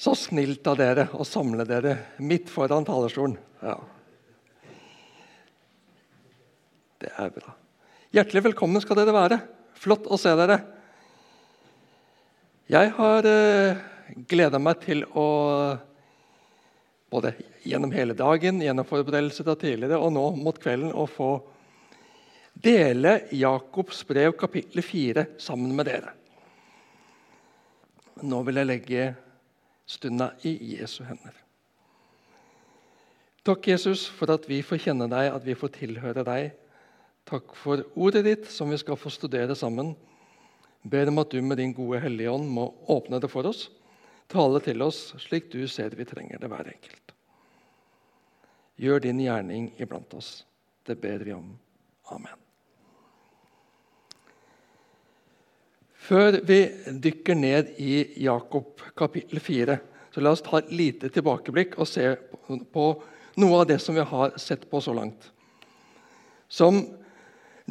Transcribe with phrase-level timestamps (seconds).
[0.00, 1.90] Så snilt av dere å samle dere
[2.24, 3.34] midt foran talerstolen.
[3.60, 3.74] Ja.
[7.04, 7.52] Det er bra.
[8.16, 9.40] Hjertelig velkommen skal dere være.
[9.76, 10.56] Flott å se dere.
[12.72, 13.84] Jeg har eh,
[14.24, 15.28] gleda meg til å
[17.12, 17.36] både
[17.68, 21.32] gjennom hele dagen, gjennom forberedelser da tidligere og nå mot kvelden å få
[22.56, 26.14] dele Jakobs brev kapittel 4 sammen med dere.
[28.24, 29.10] Nå vil jeg legge
[29.90, 31.34] stunda i Jesu hender.
[33.42, 36.50] Takk, Jesus, for at vi får kjenne deg, at vi får tilhøre deg.
[37.28, 39.94] Takk for ordet ditt, som vi skal få studere sammen.
[40.82, 43.68] Ber om at du med din gode Hellige Ånd må åpne det for oss,
[44.30, 47.16] tale til oss slik du ser vi trenger det hver enkelt.
[48.80, 50.44] Gjør din gjerning iblant oss.
[50.86, 51.50] Det ber vi om.
[52.14, 52.49] Amen.
[56.10, 56.64] Før vi
[56.98, 59.76] dykker ned i Jakob kapittel 4,
[60.10, 62.16] så la oss ta et lite tilbakeblikk og se
[62.74, 62.86] på
[63.38, 65.28] noe av det som vi har sett på så langt.
[66.50, 66.82] Som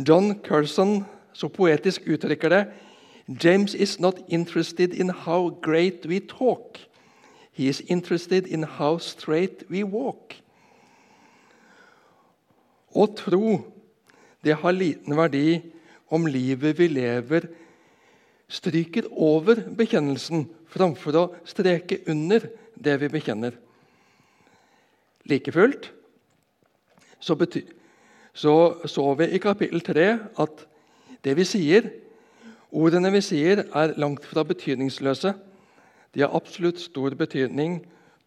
[0.08, 1.02] John Curson
[1.36, 2.64] så poetisk uttrykker det
[3.44, 6.80] James is not interested in how great we talk.
[7.52, 10.40] He is interested in how straight we walk.
[12.96, 13.66] Å tro
[14.48, 15.60] det har liten verdi
[16.08, 17.52] om livet vi lever,
[18.50, 23.56] stryker over bekjennelsen framfor å streke under det vi bekjenner.
[25.30, 25.92] Like fullt
[27.20, 27.36] så,
[28.34, 28.54] så,
[28.88, 30.08] så vi i kapittel 3
[30.40, 30.66] at
[31.26, 31.90] det vi sier,
[32.72, 35.34] ordene vi sier, er langt fra betydningsløse.
[36.16, 37.82] De har absolutt stor betydning.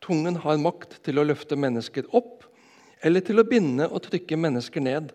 [0.05, 2.45] Tungen har makt til å løfte mennesker opp
[3.03, 5.11] eller til å binde og trykke mennesker ned.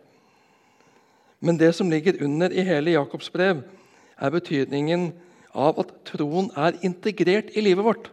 [1.39, 3.61] Men det som ligger under i hele Jakobs brev,
[4.19, 5.09] er betydningen
[5.57, 8.11] av at troen er integrert i livet vårt.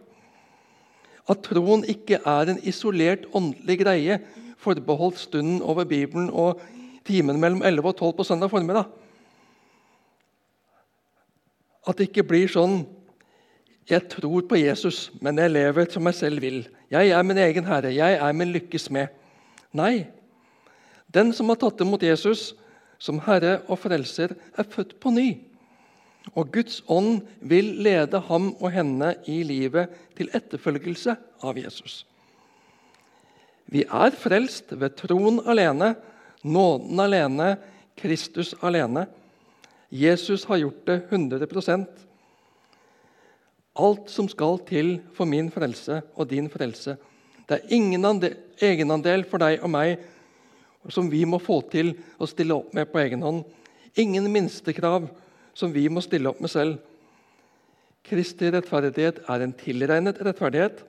[1.29, 4.19] At troen ikke er en isolert åndelig greie
[4.65, 6.61] forbeholdt stunden over Bibelen og
[7.05, 8.85] timen mellom 11 og 12 på søndag formiddag.
[11.85, 12.85] At det ikke blir sånn
[13.85, 16.63] Jeg tror på Jesus, men jeg lever som jeg selv vil.
[16.89, 17.91] Jeg er min egen herre.
[17.93, 19.13] Jeg er min lykkes med.
[19.77, 20.07] Nei.
[21.13, 22.55] Den som har tatt imot Jesus
[22.97, 25.27] som Herre og Frelser, er født på ny.
[26.33, 32.05] Og Guds ånd vil lede ham og henne i livet til etterfølgelse av Jesus.
[33.69, 35.95] Vi er frelst ved troen alene,
[36.45, 37.55] nåden alene,
[37.97, 39.07] Kristus alene.
[39.95, 41.85] Jesus har gjort det 100%
[43.75, 46.95] Alt som skal til for min frelse og din frelse.
[47.49, 48.23] Det er ingen
[48.63, 49.99] egenandel for deg og meg
[50.95, 51.91] som vi må få til
[52.23, 53.43] å stille opp med på egen hånd.
[53.99, 55.09] Ingen minstekrav
[55.55, 56.79] som vi må stille opp med selv.
[58.05, 60.83] Kristi rettferdighet er en tilregnet rettferdighet.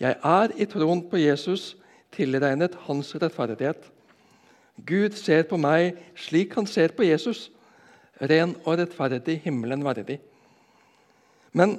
[0.00, 1.74] Jeg er i troen på Jesus
[2.14, 3.84] tilregnet hans rettferdighet.
[4.86, 7.50] Gud ser på meg slik han ser på Jesus,
[8.20, 10.18] ren og rettferdig, himmelen verdig.
[11.52, 11.78] Men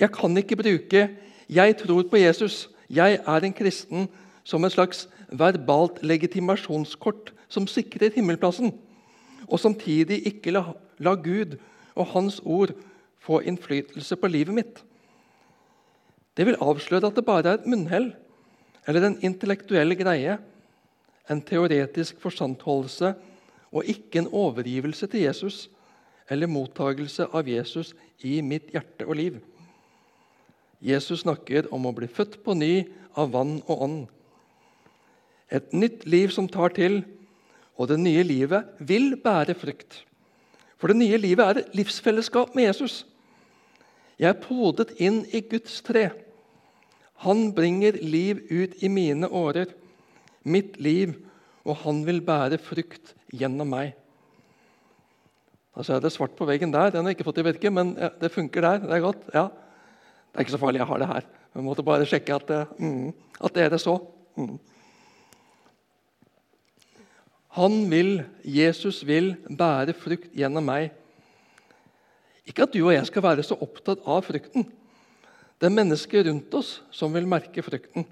[0.00, 1.10] jeg kan ikke bruke
[1.48, 4.08] 'jeg tror på Jesus', 'jeg er en kristen'
[4.44, 8.72] som et slags verbalt legitimasjonskort som sikrer himmelplassen,
[9.48, 10.62] og samtidig ikke la,
[10.98, 11.56] la Gud
[11.94, 12.74] og Hans ord
[13.22, 14.82] få innflytelse på livet mitt.
[16.36, 18.10] Det vil avsløre at det bare er et munnhell
[18.86, 20.36] eller en intellektuell greie,
[21.30, 23.14] en teoretisk forstandholdelse
[23.72, 25.66] og ikke en overgivelse til Jesus
[26.30, 27.94] eller mottagelse av Jesus
[28.26, 29.40] i mitt hjerte og liv.
[30.82, 32.86] Jesus snakker om å bli født på ny
[33.16, 34.00] av vann og ånd.
[35.50, 37.00] Et nytt liv som tar til,
[37.76, 40.05] og det nye livet vil bære frukt.
[40.86, 43.00] For det nye livet er et livsfellesskap med Jesus.
[44.22, 46.04] Jeg er podet inn i Guds tre.
[47.24, 49.72] Han bringer liv ut i mine årer,
[50.46, 51.16] mitt liv,
[51.66, 53.96] og han vil bære frukt gjennom meg.
[55.74, 56.94] Altså er det svart på veggen der.
[56.94, 58.86] Den har jeg ikke fått til å virke, men det funker der.
[58.86, 59.26] Det er godt.
[59.34, 59.48] Ja.
[59.50, 61.30] Det er ikke så farlig, jeg har det her.
[61.50, 63.10] Jeg måtte bare sjekke at, det, mm,
[63.50, 63.98] at dere så.
[64.38, 64.54] Mm.
[67.56, 70.90] Han vil, Jesus vil, bære frukt gjennom meg.
[72.46, 74.66] Ikke at du og jeg skal være så opptatt av frukten.
[75.56, 78.04] Det er mennesker rundt oss som vil merke frukten.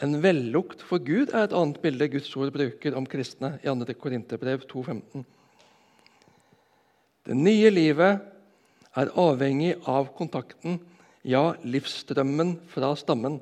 [0.00, 3.96] En vellukt for Gud er et annet bilde Guds ord bruker om kristne i 2.
[4.00, 5.24] Korinterbrev 2,15.
[7.26, 8.20] Det nye livet
[8.96, 10.80] er avhengig av kontakten,
[11.26, 13.40] ja, livsstrømmen fra stammen.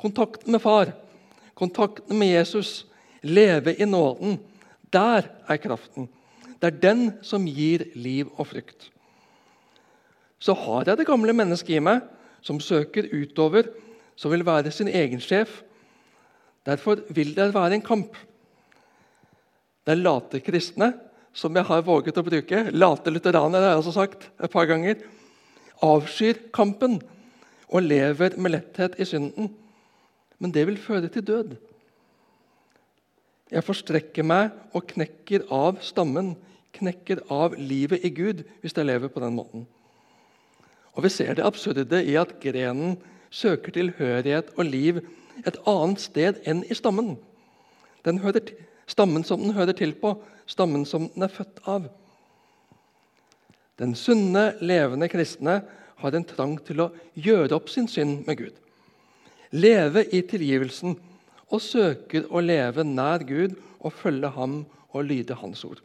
[0.00, 0.92] Kontakten med far,
[1.58, 2.86] kontakten med Jesus,
[3.22, 4.38] leve i nåden.
[4.92, 6.08] Der er kraften.
[6.60, 8.90] Det er den som gir liv og frukt.
[10.40, 12.00] Så har jeg det gamle mennesket i meg,
[12.40, 13.68] som søker utover,
[14.16, 15.62] som vil være sin egen sjef.
[16.66, 18.16] Derfor vil det være en kamp.
[19.88, 20.92] Den late kristne,
[21.32, 25.00] som jeg har våget å bruke, late lutheranere har jeg også sagt et par ganger,
[25.80, 26.98] avskyr kampen
[27.70, 29.52] og lever med letthet i synden.
[30.40, 31.56] Men det vil føre til død.
[33.50, 36.36] Jeg forstrekker meg og knekker av stammen,
[36.76, 39.66] knekker av livet i Gud, hvis jeg lever på den måten.
[40.94, 42.98] Og Vi ser det absurde i at grenen
[43.30, 45.00] søker tilhørighet og liv
[45.46, 47.16] et annet sted enn i stammen.
[48.04, 48.54] Til,
[48.86, 50.14] stammen som den hører til på,
[50.46, 51.90] stammen som den er født av.
[53.80, 55.60] Den sunne, levende kristne
[56.00, 58.56] har en trang til å gjøre opp sin synd med Gud.
[59.50, 60.98] Leve i tilgivelsen
[61.50, 65.80] og søker å leve nær Gud og følge ham og lyde Hans ord.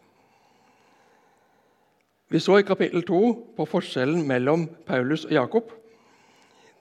[2.29, 3.21] Vi så i kapittel 2
[3.57, 5.69] på forskjellen mellom Paulus og Jakob.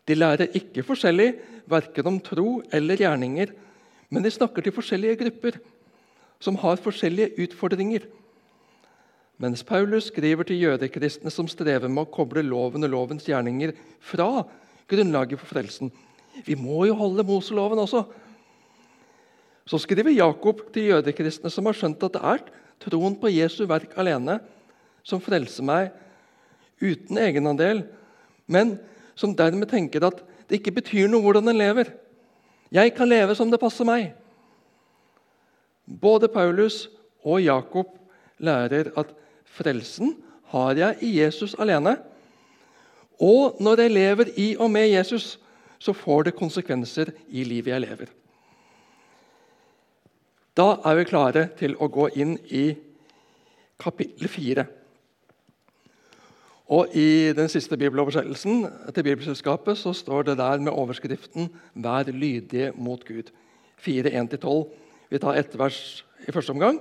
[0.09, 1.35] De lærer ikke forskjellig
[1.71, 3.53] verken om tro eller gjerninger,
[4.13, 5.61] men de snakker til forskjellige grupper
[6.43, 8.05] som har forskjellige utfordringer.
[9.41, 14.45] Mens Paulus skriver til jødekristne som strever med å koble loven og lovens gjerninger fra
[14.91, 15.91] grunnlaget for frelsen.
[16.47, 18.05] Vi må jo holde Moseloven også.
[19.65, 22.43] Så skriver Jakob til jødekristne som har skjønt at det er
[22.85, 24.39] troen på Jesu verk alene
[25.05, 25.93] som frelser meg
[26.83, 27.85] uten egenandel,
[28.47, 28.77] men
[29.17, 31.93] som dermed tenker at det ikke betyr noe hvordan en lever.
[32.75, 34.13] Jeg kan leve som det passer meg.
[35.85, 36.89] Både Paulus
[37.25, 37.95] og Jakob
[38.43, 39.13] lærer at
[39.57, 40.17] frelsen
[40.53, 41.97] har jeg i Jesus alene.
[43.23, 45.39] Og når jeg lever i og med Jesus,
[45.79, 48.13] så får det konsekvenser i livet jeg lever.
[50.55, 52.69] Da er vi klare til å gå inn i
[53.83, 54.65] kapittel 4.
[56.75, 58.63] Og I den siste bibeloversettelsen
[58.95, 63.33] til Bibelselskapet så står det der med overskriften 'Vær lydige mot Gud'.
[63.83, 64.71] 4.1-12.
[65.11, 66.81] Vi tar ett vers i første omgang.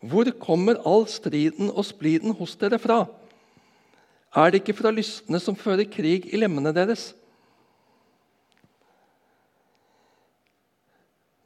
[0.00, 3.06] Hvor kommer all striden og spliden hos dere fra?
[4.34, 7.14] Er det ikke fra lystne som fører krig i lemmene deres?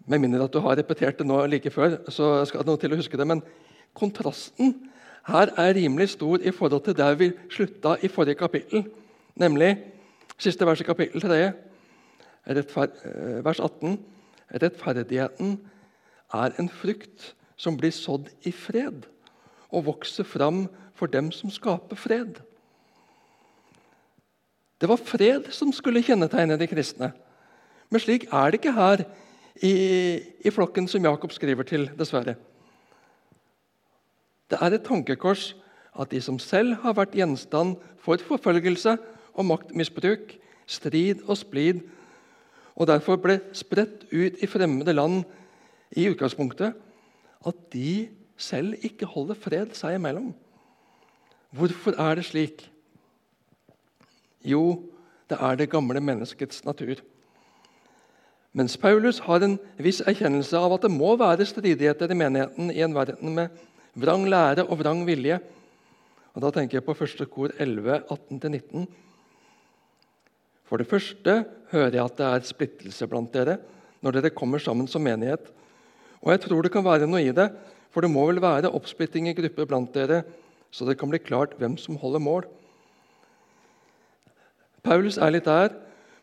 [0.07, 2.93] Med mindre at du har repetert det nå like før, så skal det noe til
[2.93, 3.27] å huske det.
[3.27, 3.43] Men
[3.97, 4.75] kontrasten
[5.29, 8.85] her er rimelig stor i forhold til der vi slutta i forrige kapittel,
[9.41, 9.79] nemlig
[10.37, 11.39] siste vers i kapittel 3,
[12.51, 13.99] eh, vers 18.
[14.53, 15.59] Rettferdigheten
[16.35, 19.07] er en frukt som blir sådd i fred
[19.73, 22.43] og vokser fram for dem som skaper fred.
[24.81, 27.13] Det var fred som skulle kjennetegne de kristne.
[27.91, 29.05] Men slik er det ikke her
[29.63, 29.75] i,
[30.45, 32.35] i flokken som Jakob skriver til, dessverre.
[34.51, 35.53] Det er et tankekors
[35.95, 38.97] at de som selv har vært gjenstand for forfølgelse
[39.35, 40.35] og maktmisbruk,
[40.67, 41.83] strid og splid,
[42.75, 45.23] og derfor ble spredt ut i fremmede land
[45.95, 46.75] i utgangspunktet,
[47.47, 50.33] at de selv ikke holder fred seg imellom.
[51.55, 52.65] Hvorfor er det slik?
[54.43, 54.83] Jo,
[55.31, 56.99] det er det gamle menneskets natur.
[58.55, 62.85] Mens Paulus har en viss erkjennelse av at det må være stridigheter i menigheten i
[62.87, 63.65] en verden med
[63.99, 65.41] vrang lære og vrang vilje.
[66.35, 68.87] Og Da tenker jeg på første kor 11, 18-19.
[70.65, 73.59] For det første hører jeg at det er splittelse blant dere
[74.05, 75.47] når dere kommer sammen som menighet.
[76.23, 77.51] Og jeg tror det kan være noe i det,
[77.91, 80.23] for det må vel være oppsplitting i grupper blant dere,
[80.71, 82.47] så det kan bli klart hvem som holder mål.
[84.85, 85.73] Paulus er litt der,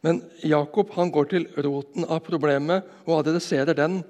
[0.02, 4.02] men Jakob han går til roten av problemet og adresserer den.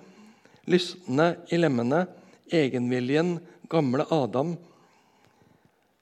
[0.71, 2.05] Lystne i lemmene,
[2.48, 3.39] egenviljen,
[3.71, 4.55] gamle Adam.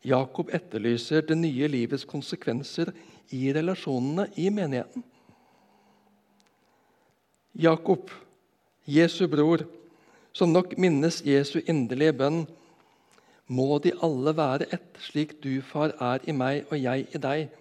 [0.05, 2.93] Jakob etterlyser det nye livets konsekvenser
[3.35, 5.03] i relasjonene i menigheten.
[7.59, 8.11] Jakob,
[8.85, 9.65] Jesu bror,
[10.31, 12.43] som nok minnes Jesu inderlige bønn.
[13.49, 17.58] Må de alle være ett, slik du, far, er i meg og jeg i deg.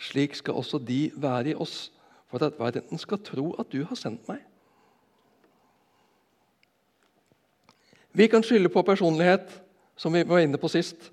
[0.00, 1.90] Slik skal også de være i oss,
[2.30, 4.40] for at verden skal tro at du har sendt meg.
[8.16, 9.46] Vi kan skylde på personlighet,
[9.96, 11.10] som vi var inne på sist.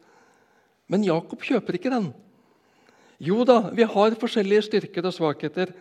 [0.87, 2.09] Men Jakob kjøper ikke den.
[3.19, 5.73] Jo da, vi har forskjellige styrker og svakheter,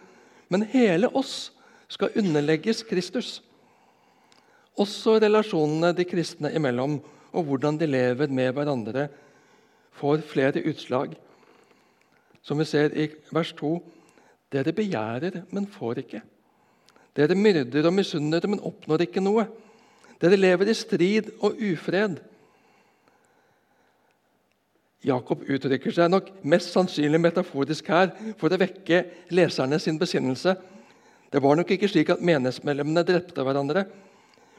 [0.48, 1.52] men hele oss
[1.92, 3.38] skal underlegges Kristus.
[4.76, 6.98] Også relasjonene de kristne imellom
[7.36, 9.08] og hvordan de lever med hverandre,
[9.96, 11.14] får flere utslag.
[12.46, 13.72] Som vi ser i vers 2.:
[14.52, 16.22] Dere begjærer, men får ikke.
[17.16, 19.48] Dere myrder og misunner, men oppnår ikke noe.
[20.22, 22.20] Dere lever i strid og ufred.
[25.06, 29.02] Jakob uttrykker seg nok mest sannsynlig metaforisk her for å vekke
[29.34, 30.56] leserne sin besinnelse.
[31.30, 33.84] Det var nok ikke slik at menighetsmedlemmene drepte hverandre,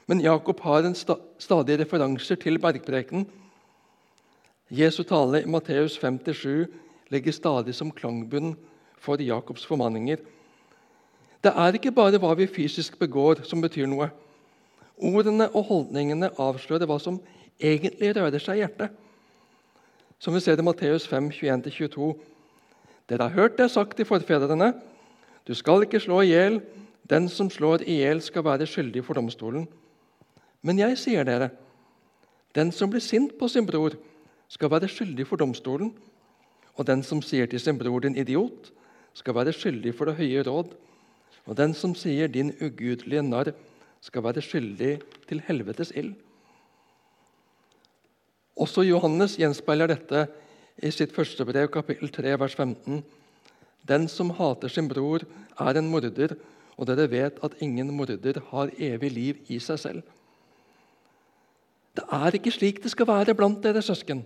[0.08, 3.25] men Jakob har sta stadig referanser til bergprekenen.
[4.72, 6.67] Jesu tale i Matteus 57
[7.14, 8.56] ligger stadig som klangbunn
[9.00, 10.18] for Jakobs formanninger.
[11.44, 14.10] Det er ikke bare hva vi fysisk begår, som betyr noe.
[14.98, 17.20] Ordene og holdningene avslører hva som
[17.62, 18.96] egentlig rører seg i hjertet.
[20.20, 22.16] Som vi ser i Matteus 5, 21-22.
[23.08, 24.74] Dere har hørt det sagt til forfedrene.
[25.48, 26.60] Du skal ikke slå i hjel.
[27.08, 29.68] Den som slår i hjel, skal være skyldig for domstolen.
[30.66, 31.52] Men jeg sier dere,
[32.58, 33.94] den som blir sint på sin bror,
[34.50, 35.94] skal være skyldig for domstolen.
[36.77, 38.72] Og den som sier til sin bror 'din idiot',
[39.13, 40.75] skal være skyldig for det høye råd.
[41.46, 43.53] Og den som sier 'din ugudelige narr',
[44.01, 46.13] skal være skyldig til helvetes ild.
[48.57, 50.27] Også Johannes gjenspeiler dette
[50.84, 53.03] i sitt første brev, kapittel 3, vers 15.
[53.88, 55.19] Den som hater sin bror,
[55.60, 56.36] er en morder,
[56.77, 60.01] og dere vet at ingen morder har evig liv i seg selv.
[61.98, 64.25] Det er ikke slik det skal være blant dere søsken.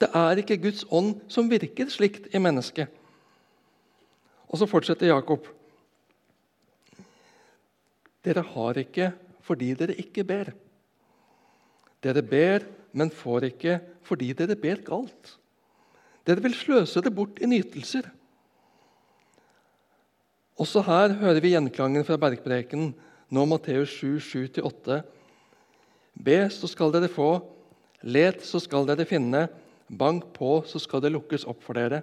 [0.00, 2.90] Det er ikke Guds ånd som virker slikt i mennesket.
[4.46, 5.46] Og så fortsetter Jakob.
[8.26, 9.12] Dere har ikke
[9.46, 10.50] fordi dere ikke ber.
[12.02, 15.34] Dere ber men får ikke fordi dere ber galt.
[16.26, 18.08] Dere vil sløse det bort i nytelser.
[20.56, 22.94] Også her hører vi gjenklangen fra bergprekenen,
[23.28, 25.02] nå Matteus 7, 7-8.
[26.16, 27.28] Be, så skal dere få.
[28.06, 29.44] Let, så skal dere finne.
[29.88, 32.02] Bank på, så skal det lukkes opp for dere.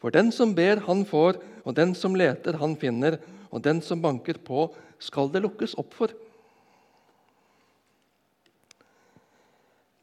[0.00, 3.18] For den som ber, han får, og den som leter, han finner,
[3.50, 4.68] og den som banker på,
[5.00, 6.12] skal det lukkes opp for.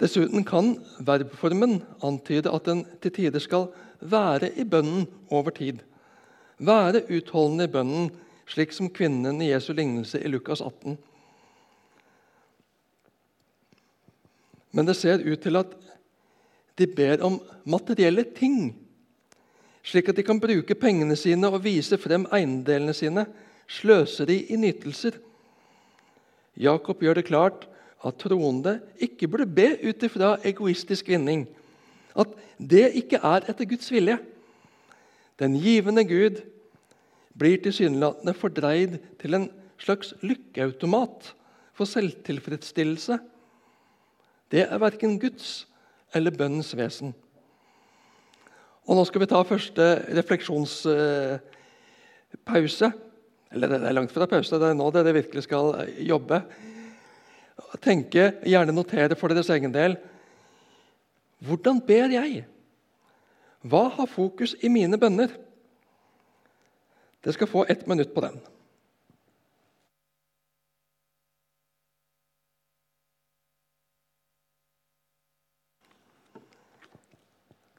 [0.01, 0.73] Dessuten kan
[1.05, 3.67] verbformen antyde at den til tider skal
[4.01, 5.83] være i bønnen over tid.
[6.57, 8.09] Være utholdende i bønnen,
[8.49, 10.97] slik som kvinnen i Jesu lignelse i Lukas 18.
[14.71, 15.77] Men det ser ut til at
[16.81, 17.37] de ber om
[17.69, 18.73] materielle ting,
[19.85, 23.25] slik at de kan bruke pengene sine og vise frem eiendelene sine.
[23.71, 25.15] Sløser de i nytelser.
[26.59, 27.67] Jakob gjør det klart
[28.05, 31.45] at troende ikke burde be ut ifra egoistisk vinning.
[32.17, 34.17] At det ikke er etter Guds vilje.
[35.39, 36.41] Den givende Gud
[37.37, 39.47] blir tilsynelatende fordreid til en
[39.81, 41.31] slags lykkeautomat
[41.73, 43.17] for selvtilfredsstillelse.
[44.51, 45.70] Det er verken Guds
[46.13, 47.13] eller bønnens vesen.
[48.87, 49.83] Og Nå skal vi ta første
[50.17, 52.91] refleksjonspause.
[53.51, 55.65] Eller det er langt fra pause, det er nå dere virkelig skal
[56.07, 56.37] jobbe
[57.81, 59.97] tenke, gjerne notere for deres egen del
[61.41, 62.43] Hvordan ber jeg?
[63.65, 65.31] Hva har fokus i mine bønner?
[67.21, 68.37] Dere skal få ett minutt på den.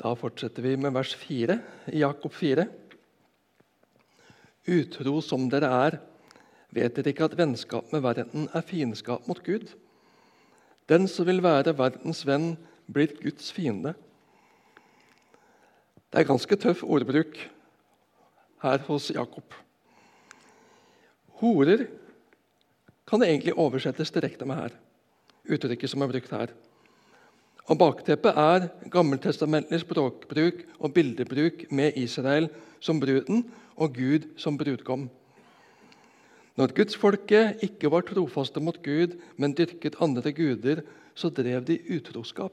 [0.03, 1.59] Da fortsetter vi med vers 4
[1.93, 2.65] i Jakob 4.
[4.67, 5.99] Utro som dere er,
[6.73, 9.75] Vet dere ikke at vennskap med verden er fiendskap mot Gud?
[10.89, 12.55] Den som vil være verdens venn,
[12.89, 13.93] blir Guds fiende.
[16.09, 17.37] Det er ganske tøff ordbruk
[18.65, 19.55] her hos Jakob.
[21.43, 21.87] Horer
[23.07, 24.75] kan det egentlig oversettes direkte med her.
[25.45, 26.57] Uttrykket som er brukt her.
[27.71, 32.49] Og Bakteppet er gammeltestamentlig språkbruk og bildebruk med Israel
[32.83, 33.45] som bruden
[33.77, 35.07] og Gud som brudgom.
[36.59, 40.83] Når gudsfolket ikke var trofaste mot Gud, men dyrket andre guder,
[41.15, 42.53] så drev de utroskap.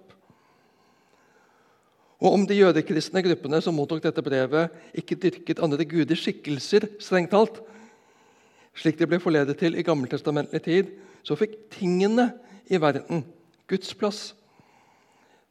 [2.19, 7.31] Og Om de jødekristne gruppene som mottok dette brevet, ikke dyrket andre guders skikkelser, strengt
[7.31, 7.61] talt,
[8.75, 10.91] slik de ble forledet til i gammeltestamentlig tid,
[11.23, 12.29] så fikk tingene
[12.67, 13.23] i verden
[13.67, 14.33] Guds plass.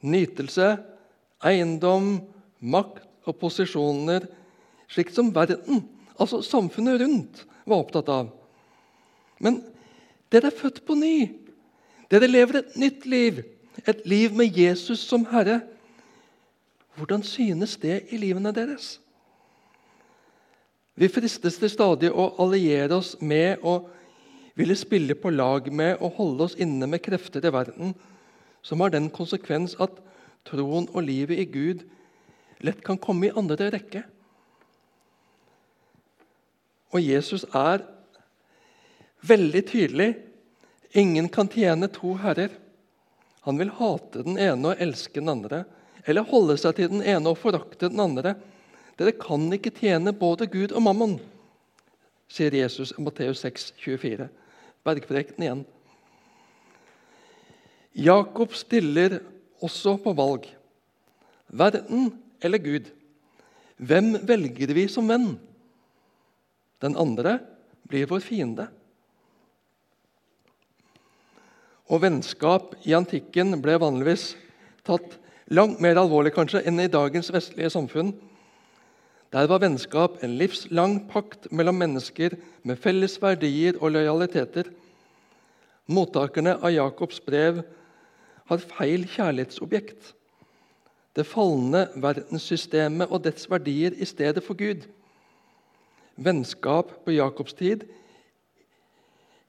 [0.06, 0.76] Nytelse,
[1.42, 2.18] eiendom,
[2.60, 4.26] makt og posisjoner,
[4.90, 5.82] slik som verden,
[6.18, 8.30] altså samfunnet rundt, var opptatt av.
[9.42, 9.60] Men
[10.32, 11.16] dere er født på ny.
[12.10, 13.42] Dere lever et nytt liv,
[13.84, 15.60] et liv med Jesus som Herre.
[16.98, 18.96] Hvordan synes det i livene deres?
[20.98, 23.86] Vi fristes til stadig å alliere oss med og
[24.58, 27.92] ville spille på lag med og holde oss inne med krefter i verden
[28.62, 30.00] som har den konsekvens at
[30.48, 31.84] troen og livet i Gud
[32.64, 34.02] lett kan komme i andre rekke.
[36.94, 37.84] Og Jesus er
[39.28, 40.08] veldig tydelig
[40.96, 42.52] ingen kan tjene to herrer.
[43.44, 45.64] Han vil hate den ene og elske den andre,
[46.08, 48.34] eller holde seg til den ene og forakte den andre.
[48.98, 51.18] Dere kan ikke tjene både Gud og mammon,
[52.28, 54.28] sier Jesus i Matteus 6, 24.
[54.84, 55.66] Bergprekten igjen.
[57.94, 59.20] Jakob stiller
[59.62, 60.46] også på valg.
[61.48, 62.90] Verden eller Gud?
[63.78, 65.36] Hvem velger vi som venn?
[66.82, 67.38] Den andre
[67.88, 68.68] blir vår fiende.
[71.88, 74.34] Og vennskap i antikken ble vanligvis
[74.86, 75.16] tatt
[75.48, 78.12] langt mer alvorlig kanskje enn i dagens vestlige samfunn.
[79.32, 84.68] Der var vennskap en livslang pakt mellom mennesker med felles verdier og lojaliteter.
[85.88, 87.62] Mottakerne av Jakobs brev
[88.48, 90.14] har feil kjærlighetsobjekt.
[91.16, 94.86] Det falne verdenssystemet og dets verdier i stedet for Gud.
[96.16, 97.84] Vennskap på Jakobs tid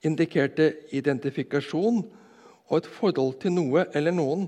[0.06, 2.04] indikerte identifikasjon
[2.70, 4.48] og et forhold til noe eller noen.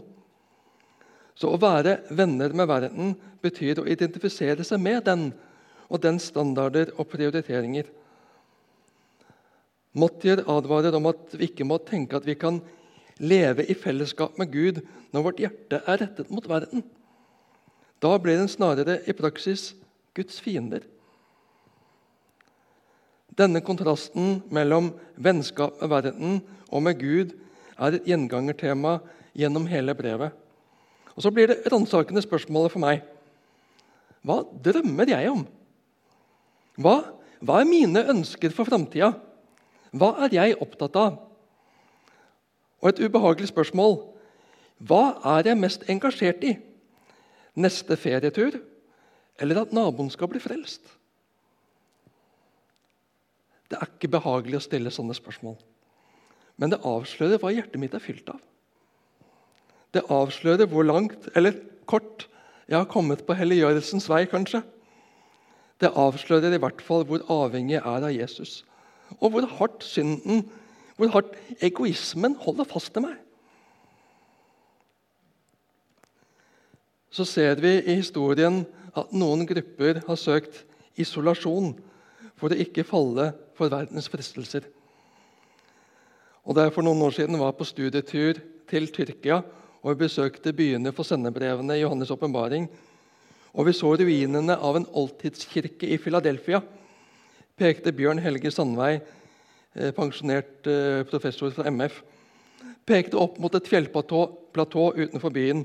[1.35, 5.31] Så å være venner med verden betyr å identifisere seg med den
[5.91, 7.87] og dens standarder og prioriteringer.
[9.97, 12.61] Mottier advarer om at vi ikke må tenke at vi kan
[13.21, 14.81] leve i fellesskap med Gud
[15.13, 16.83] når vårt hjerte er rettet mot verden.
[18.01, 19.71] Da blir den snarere i praksis
[20.17, 20.83] Guds fiender.
[23.37, 27.33] Denne kontrasten mellom vennskap med verden og med Gud
[27.77, 28.97] er et gjengangertema
[29.37, 30.33] gjennom hele brevet.
[31.15, 33.01] Og Så blir det ransakende spørsmålet for meg
[34.21, 35.41] hva drømmer jeg om?
[36.77, 36.95] Hva,
[37.41, 39.15] hva er mine ønsker for framtida?
[39.97, 41.15] Hva er jeg opptatt av?
[42.81, 43.99] Og et ubehagelig spørsmål
[44.81, 45.03] hva
[45.37, 46.55] er jeg mest engasjert i?
[47.53, 48.57] Neste ferietur
[49.41, 50.81] eller at naboen skal bli frelst?
[53.69, 55.55] Det er ikke behagelig å stille sånne spørsmål.
[56.59, 58.41] Men det avslører hva hjertet mitt er fylt av.
[59.95, 61.55] Det avslører hvor langt, eller
[61.89, 62.27] kort,
[62.67, 64.61] jeg har kommet på helliggjørelsens vei, kanskje.
[65.81, 68.61] Det avslører i hvert fall hvor avhengig jeg er av Jesus,
[69.19, 70.45] og hvor hardt synden,
[71.01, 73.15] hvor hardt egoismen holder fast til meg.
[77.09, 78.61] Så ser vi i historien
[78.93, 80.61] at noen grupper har søkt
[81.01, 81.71] isolasjon
[82.37, 84.67] for å ikke falle for verdens fristelser.
[86.45, 88.37] Og da jeg for noen år siden var på studietur
[88.69, 89.39] til Tyrkia
[89.81, 92.67] og besøkte byene for sendebrevene i Johannes' åpenbaring,
[93.57, 96.61] og vi så ruinene av en oldtidskirke i Philadelphia,
[97.57, 99.01] pekte Bjørn Helge Sandveig,
[99.95, 102.01] pensjonert eh, professor fra MF,
[102.85, 105.63] pekte opp mot et fjellplatå utenfor byen.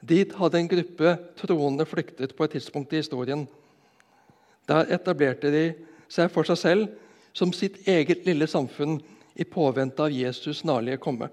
[0.00, 3.46] Dit hadde en gruppe troende flyktet på et tidspunkt i historien.
[4.68, 5.64] Der etablerte de
[6.10, 6.88] seg for seg selv
[7.36, 8.98] som sitt eget lille samfunn
[9.38, 11.28] i påvente av Jesus snarlige komme.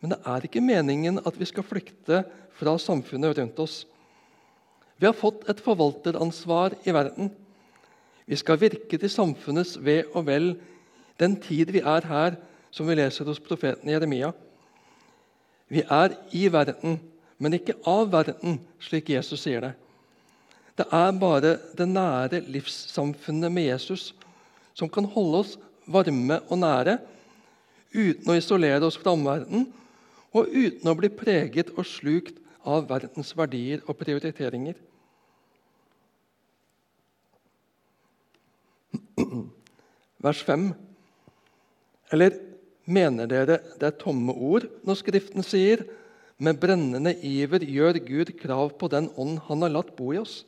[0.00, 2.22] Men det er ikke meningen at vi skal flykte
[2.58, 3.82] fra samfunnet rundt oss.
[4.96, 7.30] Vi har fått et forvalteransvar i verden.
[8.26, 10.54] Vi skal virke til samfunnets ve og vel
[11.20, 12.38] den tid vi er her,
[12.70, 14.32] som vi leser hos profeten Jeremia.
[15.68, 16.98] Vi er i verden,
[17.38, 19.72] men ikke av verden, slik Jesus sier det.
[20.78, 24.12] Det er bare det nære livssamfunnet med Jesus
[24.74, 25.56] som kan holde oss
[25.86, 26.96] varme og nære,
[27.92, 29.66] uten å isolere oss fra omverdenen
[30.32, 34.78] og uten å bli preget og slukt av verdens verdier og prioriteringer.
[40.24, 40.70] Vers 5.
[42.12, 42.38] Eller
[42.84, 45.84] mener dere det er tomme ord når Skriften sier
[46.42, 50.42] med brennende iver gjør Gud krav på den ånd han har latt bo i oss?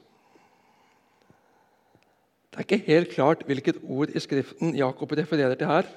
[2.51, 5.89] Det er ikke helt klart hvilket ord i Skriften Jakob refererer til her.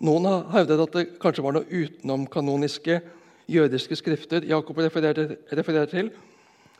[0.00, 3.00] Noen har hevdet at det kanskje var noe utenomkanoniske
[3.48, 6.10] jødiske skrifter Jakob refererer, refererer til.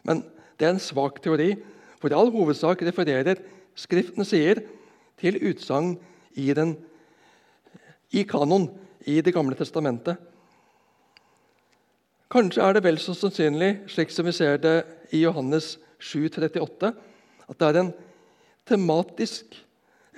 [0.06, 0.22] Men
[0.60, 1.54] det er en svak teori,
[1.98, 3.40] for i all hovedsak refererer
[3.78, 4.62] Skriften sier
[5.20, 5.96] til utsagn
[6.38, 6.50] i,
[8.12, 8.68] i kanon
[9.06, 10.16] i Det gamle testamentet.
[12.28, 14.82] Kanskje er det vel så sannsynlig, slik som vi ser det
[15.16, 16.92] i Johannes 7, 38,
[17.48, 17.92] at det er en
[18.68, 19.56] tematisk,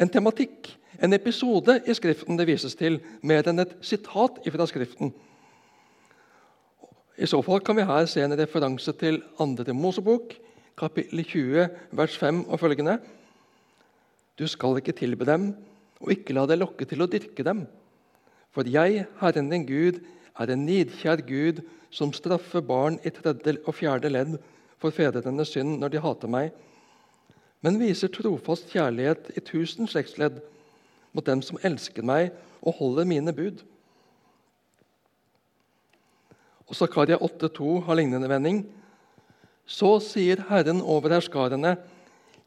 [0.01, 5.15] en tematikk, en episode i Skriften det vises til, mer enn et sitat fra Skriften.
[7.21, 9.73] I så fall kan vi her se en referanse til 2.
[9.77, 10.35] Mosebok,
[10.77, 12.99] kapittel 20, vers 5 og følgende.
[14.40, 15.50] Du skal ikke tilbe dem,
[16.00, 17.66] og ikke la deg lokke til å dyrke dem.
[18.57, 20.00] For jeg, Herren din Gud,
[20.40, 21.61] er en nidkjær Gud
[21.92, 24.38] som straffer barn i tredje og fjerde ledd
[24.81, 26.55] for fedrenes synd når de hater meg
[27.64, 30.40] men viser trofast kjærlighet i tusen slektsledd
[31.16, 33.61] mot dem som elsker meg og holder mine bud.
[36.70, 38.62] Og Zakaria 8,2 har lignende vending.
[39.66, 41.76] Så sier Herren over herskarene,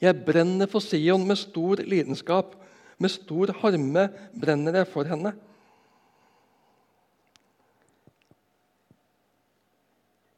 [0.04, 2.56] jeg brenner for Sion med stor lidenskap.
[3.00, 4.08] Med stor harme
[4.39, 5.34] brenner jeg for henne.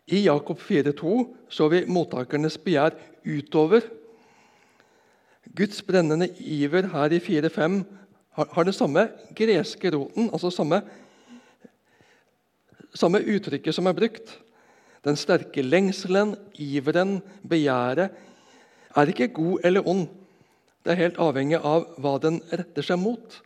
[0.05, 1.15] I Jakob 4,2
[1.49, 2.93] så vi mottakernes begjær
[3.25, 3.87] utover.
[5.55, 7.81] Guds brennende iver her i 4,5
[8.35, 10.81] har, den samme greske roten, altså samme,
[12.93, 14.35] samme uttrykket som er brukt.
[15.05, 18.13] Den sterke lengselen, iveren, begjæret
[18.95, 20.07] er ikke god eller ond.
[20.85, 23.39] Det er helt avhengig av hva den retter seg mot.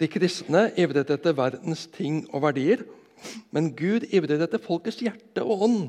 [0.00, 2.84] De kristne ivret etter verdens ting og verdier,
[3.52, 5.82] men Gud ivret etter folkets hjerte og ånd.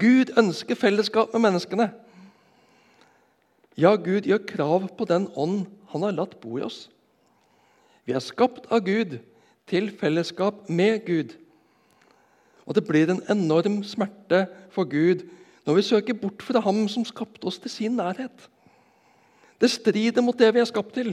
[0.00, 1.90] Gud ønsker fellesskap med menneskene.
[3.80, 6.88] Ja, Gud gjør krav på den ånd han har latt bo i oss.
[8.04, 9.18] Vi er skapt av Gud
[9.70, 11.36] til fellesskap med Gud.
[12.66, 15.24] Og det blir en enorm smerte for Gud
[15.66, 18.48] når vi søker bort fra Ham som skapte oss til sin nærhet.
[19.60, 21.12] Det strider mot det vi er skapt til,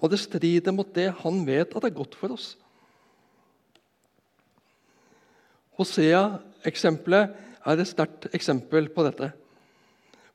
[0.00, 2.56] og det strider mot det Han vet at er godt for oss.
[5.78, 7.32] Hosea-eksempelet
[7.64, 9.32] er et sterkt eksempel på dette.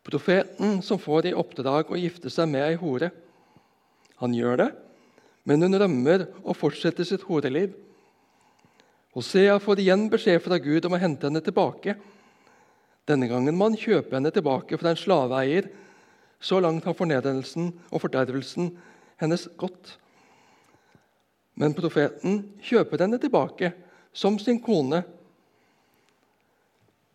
[0.08, 3.10] Profeten som får i oppdrag å gifte seg med ei hore.
[4.22, 4.70] Han gjør det,
[5.48, 7.76] men hun rømmer og fortsetter sitt horeliv.
[9.18, 11.98] Hosea får igjen beskjed fra Gud om å hente henne tilbake.
[13.08, 15.70] Denne gangen må han kjøpe henne tilbake fra en slaveeier.
[16.40, 18.72] Så langt har fornedrelsen og fordervelsen
[19.22, 19.96] hennes gått.
[21.58, 23.72] Men profeten kjøper henne tilbake
[24.14, 25.02] som sin kone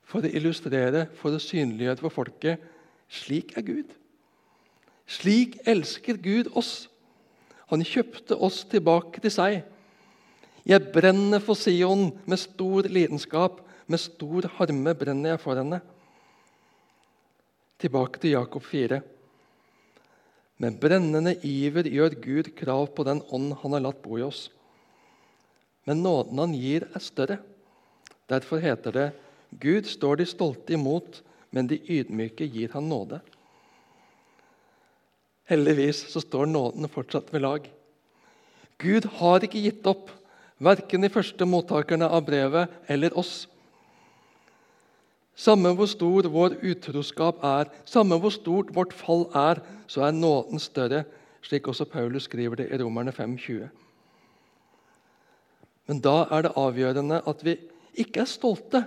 [0.09, 2.65] for å illustrere, for å synliggjøre for folket
[3.13, 3.93] slik er Gud.
[5.09, 6.89] Slik elsker Gud oss.
[7.73, 9.61] Han kjøpte oss tilbake til seg.
[10.69, 13.61] Jeg brenner for Sion med stor lidenskap.
[13.87, 15.81] Med stor harme brenner jeg for henne.
[17.83, 19.01] Tilbake til Jakob 4.
[20.62, 24.47] Med brennende iver gjør Gud krav på den ånd han har latt bo i oss.
[25.88, 27.40] Men nåden han gir, er større.
[28.31, 29.09] Derfor heter det
[29.61, 33.18] Gud står de stolte imot, men de ydmyke gir han nåde.
[35.51, 37.66] Heldigvis så står nåden fortsatt ved lag.
[38.81, 40.09] Gud har ikke gitt opp,
[40.62, 43.49] verken de første mottakerne av brevet eller oss.
[45.35, 50.61] Samme hvor stor vår utroskap er, samme hvor stort vårt fall er, så er nåden
[50.61, 51.05] større,
[51.42, 53.68] slik også Paulus skriver det i Romerne 5,20.
[55.88, 57.57] Men da er det avgjørende at vi
[57.99, 58.85] ikke er stolte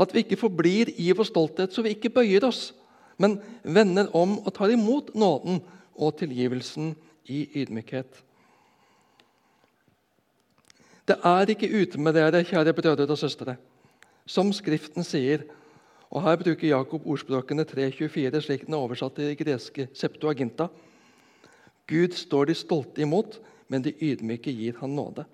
[0.00, 2.72] at vi ikke forblir i vår stolthet, så vi ikke bøyer oss,
[3.18, 5.60] men vender om og tar imot nåden
[5.94, 6.94] og tilgivelsen
[7.30, 8.22] i ydmykhet.
[11.04, 13.56] Det er ikke ute med dere, kjære brødre og søstre,
[14.26, 15.44] som Skriften sier.
[16.14, 20.68] Og Her bruker Jakob ordspråkene 3.24, slik den er oversatt til det greske Septuaginta.
[21.90, 25.24] Gud står de stolte imot, men de ydmyke gir han nåde.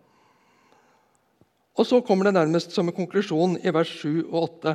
[1.79, 4.74] Og så kommer det nærmest som en konklusjon i vers 7 og 8.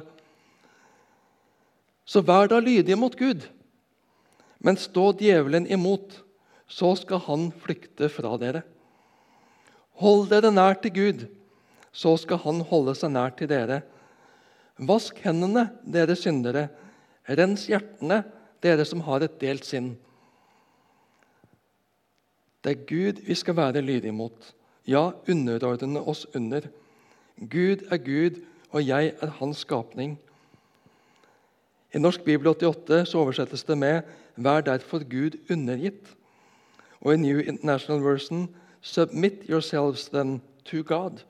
[2.06, 3.47] Så vær da lydige mot Gud,
[4.62, 6.21] men stå djevelen imot,
[6.67, 8.63] så skal han flykte fra dere.
[10.01, 11.25] Hold dere nær til Gud,
[11.93, 13.84] så skal han holde seg nær til dere.
[14.79, 16.67] Vask hendene, dere syndere.
[17.29, 18.23] Rens hjertene,
[18.63, 19.93] dere som har et delt sinn.
[22.65, 24.53] Det er Gud vi skal være lydige mot,
[24.89, 26.65] ja, underordne oss under.
[27.38, 30.17] Gud er Gud, og jeg er hans skapning.
[31.93, 34.01] I Norsk Bibel 88 så oversettes det med
[34.38, 36.15] 'Vær derfor Gud undergitt'.
[37.01, 41.23] Og i New International Version 'Submit yourselves then to God'.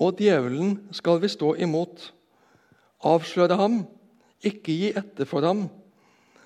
[0.00, 2.12] Og djevelen skal vi stå imot.
[3.04, 3.82] Avsløre ham,
[4.42, 5.66] ikke gi etter for ham,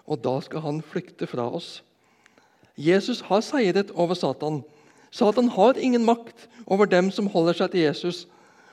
[0.06, 1.82] og da skal han flykte fra oss.
[2.78, 4.62] Jesus har seiret over Satan
[5.10, 8.26] Satan har ingen makt over dem som holder seg til Jesus.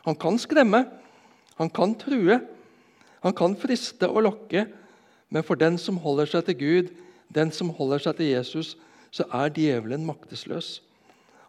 [0.06, 0.84] Han kan skremme,
[1.56, 2.42] han kan true,
[3.24, 4.66] han kan friste og lokke.
[5.30, 6.92] Men for den som holder seg til Gud,
[7.34, 8.76] den som holder seg til Jesus,
[9.12, 10.82] så er djevelen maktesløs.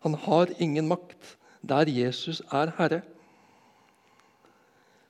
[0.06, 1.36] Han har ingen makt
[1.66, 3.02] der Jesus er herre.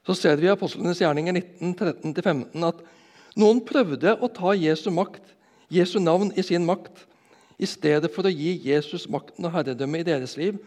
[0.06, 1.74] Så ser vi i Apostlenes gjerninger 19,
[2.14, 2.84] 13-15 at
[3.36, 5.24] noen prøvde å ta Jesu makt,
[5.72, 7.02] Jesu navn i sin makt
[7.58, 10.60] i stedet for å gi Jesus makten og herredømme i deres liv.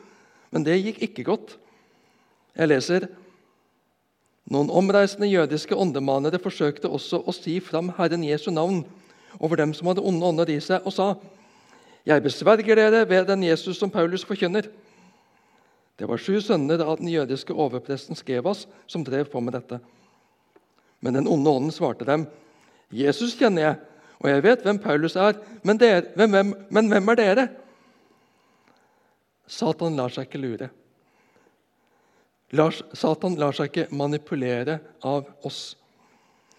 [0.52, 1.56] Men det gikk ikke godt.
[2.58, 3.08] Jeg leser
[4.49, 8.82] noen omreisende jødiske åndemanere forsøkte også å si fram Herren Jesu navn
[9.38, 11.13] over dem som hadde onde ånder i seg, og sa:"
[12.08, 14.65] Jeg besverger dere ved den Jesus som Paulus forkynner.
[15.99, 19.81] Det var sju sønner av den jødiske overpresten Skevas som drev på med dette.
[21.03, 22.27] Men den onde ånden svarte dem,
[22.89, 23.75] 'Jesus kjenner jeg,
[24.19, 27.47] og jeg vet hvem Paulus er, men, dere, hvem, hvem, men hvem er dere?'
[29.47, 30.69] Satan lar seg ikke lure.
[32.93, 35.75] Satan lar seg ikke manipulere av oss.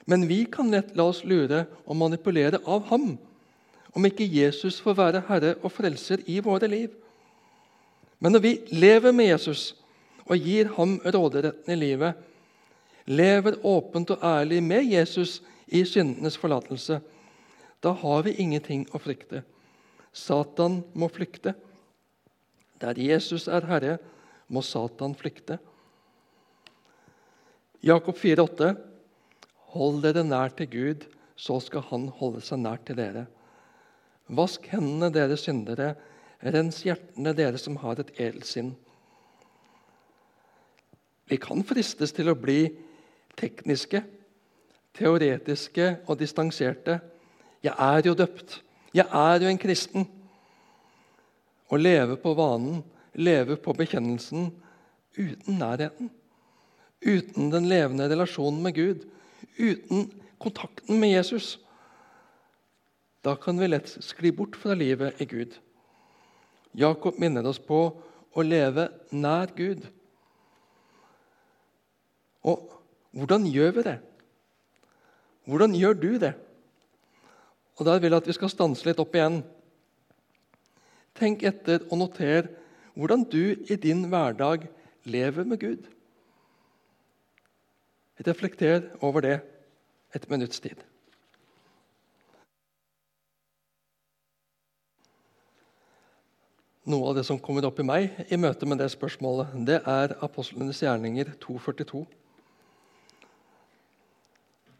[0.06, 3.16] Men vi kan lett la oss lure og manipulere av ham
[3.94, 6.90] om ikke Jesus får være herre og frelser i våre liv.
[8.20, 9.70] Men når vi lever med Jesus
[10.26, 12.18] og gir ham råderetten i livet,
[13.08, 17.00] lever åpent og ærlig med Jesus i syndenes forlatelse,
[17.80, 19.42] da har vi ingenting å frykte.
[20.12, 21.54] Satan må flykte.
[22.80, 23.96] Der Jesus er herre,
[24.48, 25.58] må Satan flykte.
[27.80, 28.74] Jakob 4,8.:
[29.72, 31.06] Hold dere nær til Gud,
[31.36, 33.26] så skal Han holde seg nær til dere.
[34.28, 35.94] Vask hendene, dere syndere.
[36.40, 38.72] Rens hjertene, dere som har et edelt sinn.
[41.30, 42.64] Vi kan fristes til å bli
[43.38, 44.00] tekniske,
[44.96, 46.98] teoretiske og distanserte.
[47.62, 48.56] Jeg er jo døpt.
[48.96, 50.08] Jeg er jo en kristen.
[51.70, 52.80] Å leve på vanen,
[53.14, 54.50] leve på bekjennelsen
[55.14, 56.10] uten nærheten.
[57.00, 59.06] Uten den levende relasjonen med Gud.
[59.60, 60.08] Uten
[60.40, 61.58] kontakten med Jesus.
[63.24, 65.54] Da kan vi lett skli bort fra livet i Gud.
[66.76, 67.80] Jakob minner oss på
[68.30, 69.82] å leve nær Gud.
[72.46, 72.70] Og
[73.16, 73.96] hvordan gjør vi det?
[75.50, 76.34] Hvordan gjør du det?
[77.80, 79.40] Og Der vil jeg at vi skal stanse litt opp igjen.
[81.16, 82.50] Tenk etter og noter
[82.94, 84.68] hvordan du i din hverdag
[85.08, 85.88] lever med Gud.
[88.20, 89.38] Reflekter over det
[90.14, 90.76] et minutts tid.
[96.90, 100.16] Noe av det som kommer opp i meg i møte med det spørsmålet, det er
[100.24, 102.00] apostlenes gjerninger 242.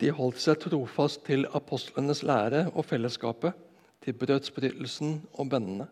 [0.01, 3.55] De holdt seg trofast til apostlenes lære og fellesskapet,
[4.01, 5.87] til brødsbrytelsen og bønnene.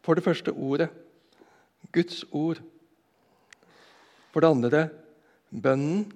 [0.00, 0.88] For det første ordet
[1.92, 2.62] Guds ord.
[4.32, 4.80] For det andre
[5.52, 6.06] bønnen,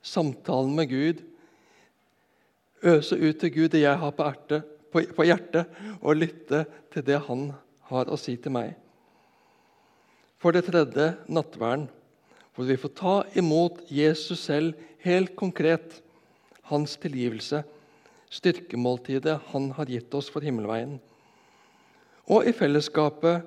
[0.00, 1.20] samtalen med Gud.
[2.84, 5.68] Øse ut til Gud det jeg har på, erte, på, på hjertet,
[6.00, 7.48] og lytte til det Han
[7.90, 8.74] har å si til meg.
[10.40, 11.86] For det tredje nattverden,
[12.54, 16.00] hvor vi får ta imot Jesus selv helt konkret,
[16.70, 17.62] hans tilgivelse,
[18.32, 20.96] styrkemåltidet han har gitt oss for himmelveien.
[22.30, 23.44] Og i fellesskapet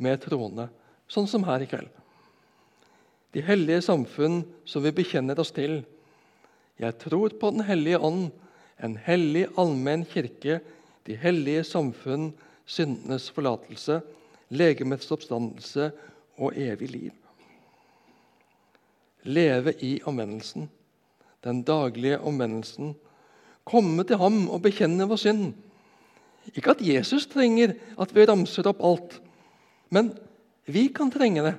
[0.00, 0.68] med troende,
[1.08, 1.90] sånn som her i kveld.
[3.34, 5.82] De hellige samfunn som vi bekjenner oss til.
[6.78, 8.30] Jeg tror på Den hellige ånd,
[8.78, 10.60] en hellig allmenn kirke,
[11.06, 12.32] de hellige samfunn,
[12.66, 14.00] syndenes forlatelse,
[14.54, 15.90] legemets oppstandelse
[16.40, 17.12] og evig liv.
[19.24, 20.68] Leve i omvendelsen,
[21.44, 22.94] den daglige omvendelsen.
[23.64, 25.52] Komme til ham og bekjenne vår synd.
[26.52, 29.20] Ikke at Jesus trenger at vi ramser opp alt,
[29.88, 30.12] men
[30.68, 31.54] vi kan trenge det.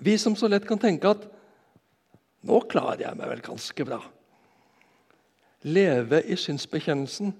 [0.00, 1.26] Vi som så lett kan tenke at
[2.44, 4.04] 'nå klarer jeg meg vel ganske bra'.
[5.62, 7.34] Leve i synsbekjennelsen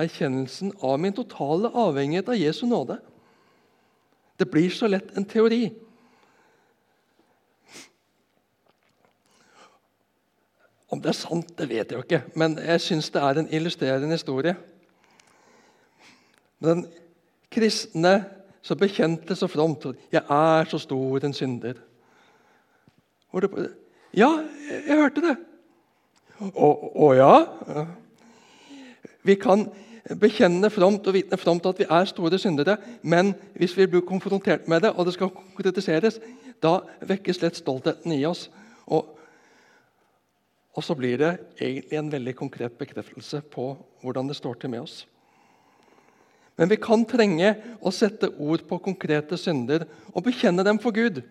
[0.00, 2.98] erkjennelsen av min totale avhengighet av Jesu nåde.
[4.40, 5.68] Det blir så lett en teori.
[10.90, 13.52] Om det er sant, det vet jeg jo ikke, men jeg syns det er en
[13.54, 14.56] illustrerende historie.
[16.60, 16.86] Den
[17.52, 18.14] kristne
[18.62, 21.78] så bekjente så fromt 'Jeg er så stor en synder'.
[24.12, 24.46] Ja,
[24.86, 25.36] jeg hørte det.
[26.40, 27.46] Å ja?
[29.22, 29.68] Vi kan
[30.18, 34.66] bekjenne fromt og vitne fromt at vi er store syndere, men hvis vi blir konfrontert
[34.68, 36.18] med det, og det skal konkretiseres,
[36.62, 38.48] da vekkes lett stoltheten i oss.
[38.90, 39.14] Og,
[40.74, 44.84] og så blir det egentlig en veldig konkret bekreftelse på hvordan det står til med
[44.84, 45.04] oss.
[46.60, 51.22] Men vi kan trenge å sette ord på konkrete synder og bekjenne dem for Gud,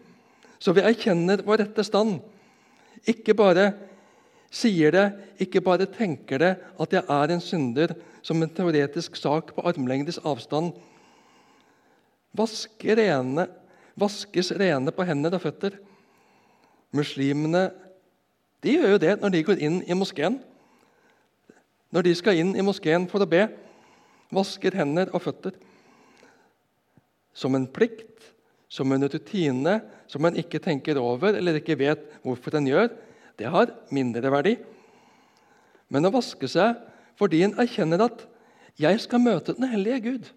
[0.60, 2.18] så vi erkjenner vår rette stand.
[3.08, 3.70] Ikke bare
[4.50, 5.06] sier det,
[5.46, 7.94] ikke bare tenker det, at jeg er en synder
[8.26, 10.74] som en teoretisk sak på armlengdes avstand.
[12.38, 13.48] Vaske rene,
[14.00, 15.78] vaskes rene på hender og føtter.
[16.96, 17.70] Muslimene
[18.64, 20.40] de gjør jo det når de går inn i moskeen.
[21.94, 23.46] Når de skal inn i moskeen for å be,
[24.36, 25.56] vasker hender og føtter.
[27.34, 28.34] Som en plikt,
[28.70, 32.92] som en rutine, som en ikke tenker over eller ikke vet hvorfor en gjør,
[33.40, 34.58] det har mindre verdi.
[35.90, 36.76] Men å vaske seg
[37.20, 38.26] fordi en erkjenner at
[38.80, 40.30] 'jeg skal møte den hellige Gud'.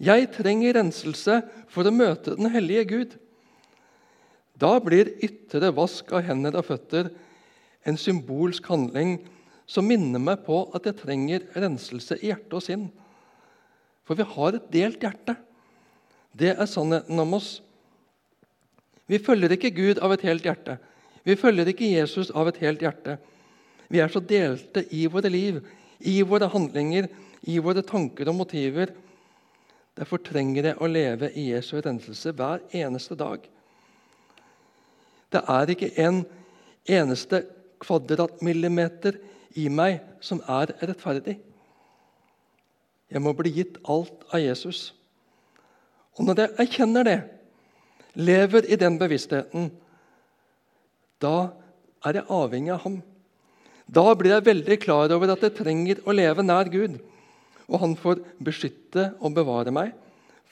[0.00, 3.18] Jeg trenger renselse for å møte den hellige Gud.
[4.58, 7.10] Da blir ytre vask av hender og føtter
[7.86, 9.18] en symbolsk handling
[9.66, 12.88] som minner meg på at jeg trenger renselse i hjerte og sinn.
[14.04, 15.36] For vi har et delt hjerte.
[16.36, 17.62] Det er sannheten om oss.
[19.06, 20.78] Vi følger ikke Gud av et helt hjerte.
[21.24, 23.16] Vi følger ikke Jesus av et helt hjerte.
[23.88, 25.60] Vi er så delte i våre liv,
[26.00, 27.08] i våre handlinger,
[27.48, 28.92] i våre tanker og motiver.
[29.96, 33.44] Derfor trenger jeg å leve i Jesu renselse hver eneste dag.
[35.32, 36.24] Det er ikke en
[36.84, 37.44] eneste
[37.82, 39.18] kvadratmillimeter
[39.60, 41.38] i meg som er rettferdig.
[43.10, 44.88] Jeg må bli gitt alt av Jesus.
[46.18, 47.18] Og når jeg erkjenner det,
[48.14, 49.70] lever i den bevisstheten,
[51.24, 51.36] da
[52.04, 53.00] er jeg avhengig av ham.
[53.84, 56.96] Da blir jeg veldig klar over at jeg trenger å leve nær Gud.
[57.68, 59.92] Og han får beskytte og bevare meg,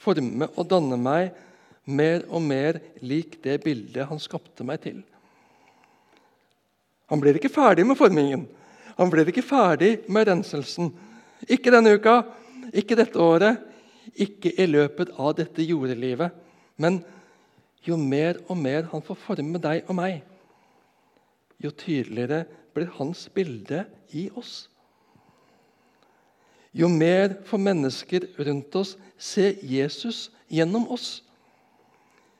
[0.01, 1.33] forme og danne meg
[1.85, 5.01] mer og mer lik det bildet han skapte meg til.
[7.11, 8.47] Han blir ikke ferdig med formingen.
[8.97, 10.91] Han blir ikke ferdig med renselsen.
[11.49, 12.21] Ikke denne uka,
[12.73, 13.59] ikke dette året,
[14.13, 16.31] ikke i løpet av dette jordelivet.
[16.79, 17.01] Men
[17.83, 20.21] jo mer og mer han får forme deg og meg,
[21.61, 24.69] jo tydeligere blir hans bilde i oss.
[26.73, 31.21] Jo mer får mennesker rundt oss se Jesus gjennom oss,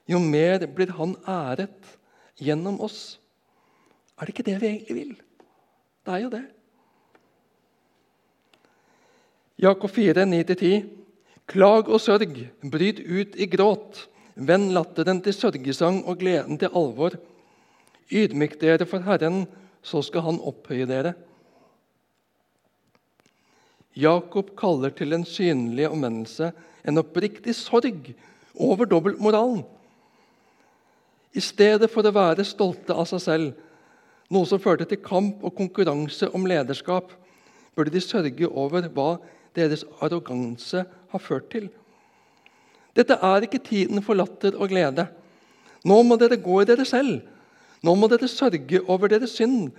[0.09, 1.93] jo mer blir han æret
[2.41, 3.19] gjennom oss.
[4.17, 5.13] Er det ikke det vi egentlig vil?
[6.03, 6.43] Det er jo det.
[9.63, 10.89] Jakob 4, 9-10.
[11.47, 12.33] Klag og sørg,
[12.71, 14.07] bryt ut i gråt.
[14.35, 17.15] Vend latteren til sørgesang og gleden til alvor.
[18.11, 19.45] Ydmyk dere for Herren,
[19.83, 21.13] så skal Han opphøye dere.
[23.95, 26.51] Jakob kaller til en synlig omvendelse,
[26.87, 28.13] en oppriktig sorg
[28.55, 29.63] over dobbeltmoralen.
[31.33, 33.53] I stedet for å være stolte av seg selv,
[34.33, 37.11] noe som førte til kamp og konkurranse om lederskap,
[37.75, 39.17] burde de sørge over hva
[39.57, 41.69] deres arroganse har ført til.
[42.93, 45.07] Dette er ikke tiden for latter og glede.
[45.85, 47.21] Nå må dere gå i dere selv.
[47.83, 49.73] Nå må dere sørge over deres synd,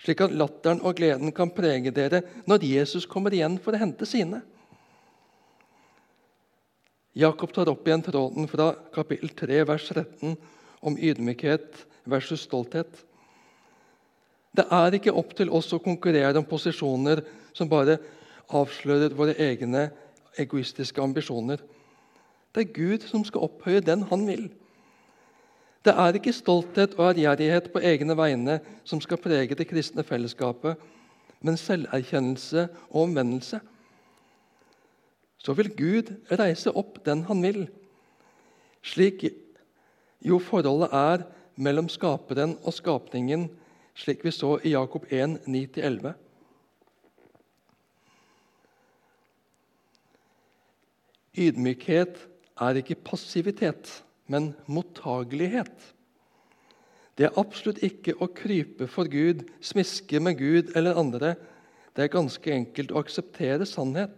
[0.00, 4.08] slik at latteren og gleden kan prege dere når Jesus kommer igjen for å hente
[4.08, 4.40] sine.
[7.14, 10.34] Jakob tar opp igjen tråden fra kapittel 3, vers 13
[10.84, 12.90] om ydmykhet versus stolthet.
[14.54, 17.22] Det er ikke opp til oss å konkurrere om posisjoner
[17.54, 18.00] som bare
[18.54, 19.88] avslører våre egne
[20.38, 21.62] egoistiske ambisjoner.
[22.54, 24.48] Det er Gud som skal opphøye den han vil.
[25.84, 30.80] Det er ikke stolthet og ærgjerrighet på egne vegne som skal prege det kristne fellesskapet,
[31.44, 33.60] men selverkjennelse og omvendelse.
[35.36, 37.66] Så vil Gud reise opp den han vil,
[38.80, 39.26] slik
[40.24, 41.26] jo forholdet er
[41.60, 43.50] mellom skaperen og skapningen,
[43.94, 46.14] slik vi så i Jakob 1, 9-11.
[51.44, 52.24] Ydmykhet
[52.62, 53.90] er ikke passivitet,
[54.30, 55.90] men mottagelighet.
[57.14, 61.34] Det er absolutt ikke å krype for Gud, smiske med Gud eller andre.
[61.94, 64.16] Det er ganske enkelt å akseptere sannhet,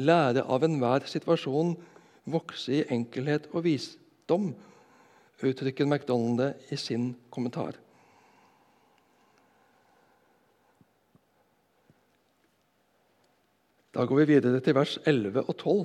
[0.00, 1.74] lære av enhver situasjon,
[2.26, 4.54] vokse i enkelhet og visdom,
[5.44, 7.76] uttrykker McDonald det i sin kommentar.
[13.96, 15.84] Da går vi videre til vers 11 og 12.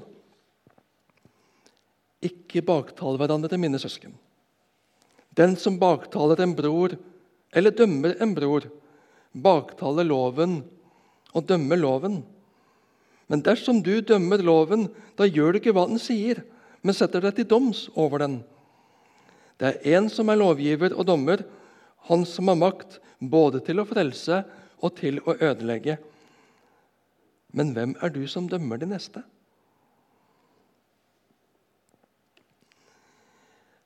[2.22, 4.14] Ikke baktal hverandre, mine søsken.
[5.38, 6.98] Den som baktaler en bror
[7.56, 8.68] eller dømmer en bror,
[9.32, 10.62] baktaler loven
[11.32, 12.22] og dømmer loven.
[13.32, 16.44] Men dersom du dømmer loven, da gjør du ikke hva den sier,
[16.84, 18.42] men setter deg til doms over den.
[19.62, 21.44] Det er én som er lovgiver og dommer,
[22.10, 24.42] han som har makt både til å frelse
[24.82, 26.00] og til å ødelegge.
[27.54, 29.22] Men hvem er du som dømmer de neste?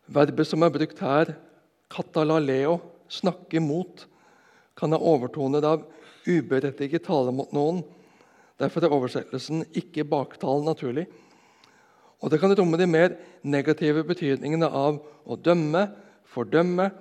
[0.05, 1.31] Verbet som er brukt her,
[1.89, 2.77] katalaleo,
[3.09, 4.05] snakke mot,
[4.77, 5.85] kan ha overtoner av
[6.29, 7.81] uberettiget tale mot noen.
[8.61, 11.07] Derfor er oversettelsen 'ikke baktale' naturlig.
[12.21, 15.91] Og Det kan romme de mer negative betydningene av å dømme,
[16.25, 16.91] fordømme.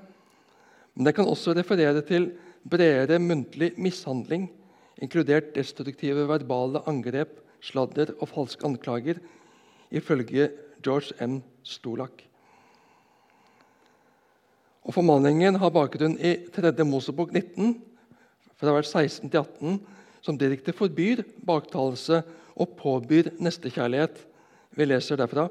[0.95, 2.33] Men det kan også referere til
[2.69, 4.51] bredere muntlig mishandling,
[5.01, 9.21] inkludert destruktive verbale angrep, sladder og falske anklager,
[9.93, 10.51] ifølge
[10.83, 11.43] George M.
[11.63, 12.34] Stolak.
[14.85, 16.73] Og Formaningen har bakgrunn i 3.
[16.85, 17.79] Mosebok 19,
[18.61, 19.79] fra vers 16 til 18,
[20.25, 22.21] som direkte forbyr baktalelse
[22.55, 24.21] og påbyr nestekjærlighet
[24.77, 25.49] Vi leser derfra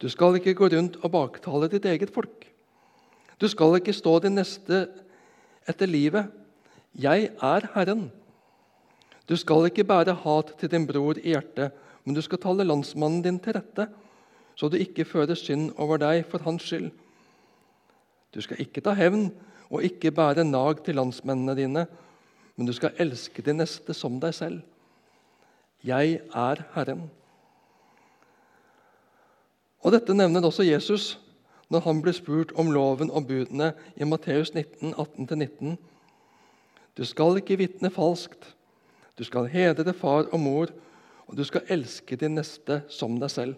[0.00, 2.44] Du skal ikke gå rundt og baktale ditt eget folk.
[3.40, 4.88] Du skal ikke stå din neste
[5.68, 6.28] etter livet.
[6.94, 8.10] Jeg er Herren.
[9.28, 11.72] Du skal ikke bære hat til din bror i hjertet,
[12.04, 13.88] men du skal tale landsmannen din til rette,
[14.54, 16.90] så du ikke fører synd over deg for hans skyld.
[18.34, 19.28] Du skal ikke ta hevn
[19.70, 21.86] og ikke bære nag til landsmennene dine,
[22.56, 24.62] men du skal elske de neste som deg selv.
[25.84, 27.08] Jeg er Herren.
[29.84, 31.14] Og Dette nevner også Jesus
[31.72, 35.76] når han blir spurt om loven og budene i Matteus 19, 18-19.
[36.96, 38.52] Du skal ikke vitne falskt.
[39.18, 40.72] Du skal hedre far og mor,
[41.26, 43.54] og du skal elske de neste som deg selv.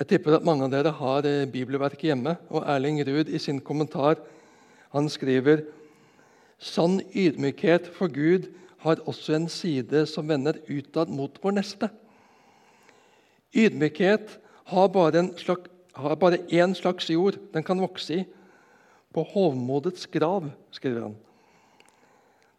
[0.00, 2.32] Jeg tipper at mange av dere har eh, bibelverket hjemme.
[2.48, 4.16] og Erling Ruud i sin kommentar
[4.94, 5.66] han skriver
[6.56, 8.48] sann ydmykhet for Gud
[8.80, 11.90] har også en side som vender utad mot vår neste.
[13.52, 14.38] Ydmykhet
[14.72, 15.68] har bare, slags,
[16.48, 18.24] én slags jord den kan vokse i.
[19.12, 21.16] På hovmodets grav, skriver han.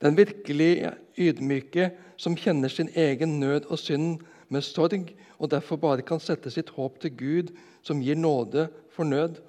[0.02, 4.20] Den virkelig ydmyke som kjenner sin egen nød og synd
[4.52, 9.08] med sorg, og derfor bare kan sette sitt håp til Gud, som gir nåde for
[9.08, 9.40] nød,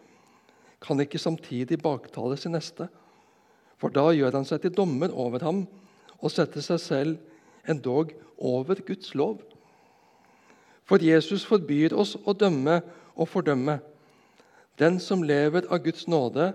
[0.83, 2.89] kan ikke samtidig baktale sin neste.
[3.79, 5.65] For da gjør han seg til dommer over ham
[6.23, 9.41] og setter seg selv endog over Guds lov.
[10.87, 12.81] For Jesus forbyr oss å dømme
[13.15, 13.79] og fordømme.
[14.79, 16.53] Den som lever av Guds nåde,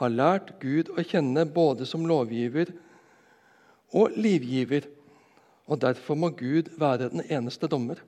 [0.00, 2.72] har lært Gud å kjenne både som lovgiver
[3.94, 4.88] og livgiver,
[5.66, 8.00] og derfor må Gud være den eneste dommer.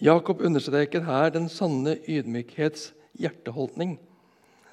[0.00, 3.98] Jakob understreker her den sanne ydmykhets hjerteholdning,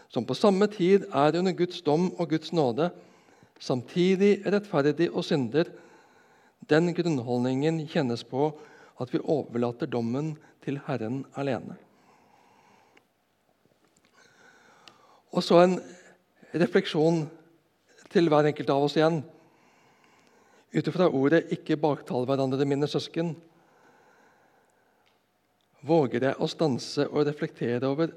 [0.07, 2.89] som på samme tid er under Guds dom og Guds nåde,
[3.59, 5.67] samtidig rettferdig og synder,
[6.69, 8.51] den grunnholdningen kjennes på
[9.01, 11.75] at vi overlater dommen til Herren alene.
[15.31, 15.77] Og så en
[16.55, 17.25] refleksjon
[18.11, 19.21] til hver enkelt av oss igjen.
[20.71, 23.35] Ut ifra ordet 'ikke baktal hverandre, mine søsken',
[25.87, 28.11] våger jeg å stanse og reflektere over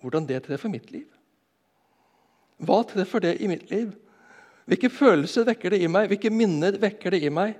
[0.00, 1.06] hvordan det treffer mitt liv.
[2.58, 3.92] Hva treffer det i mitt liv?
[4.66, 6.08] Hvilke følelser vekker det i meg?
[6.08, 7.54] Hvilke minner vekker det i meg?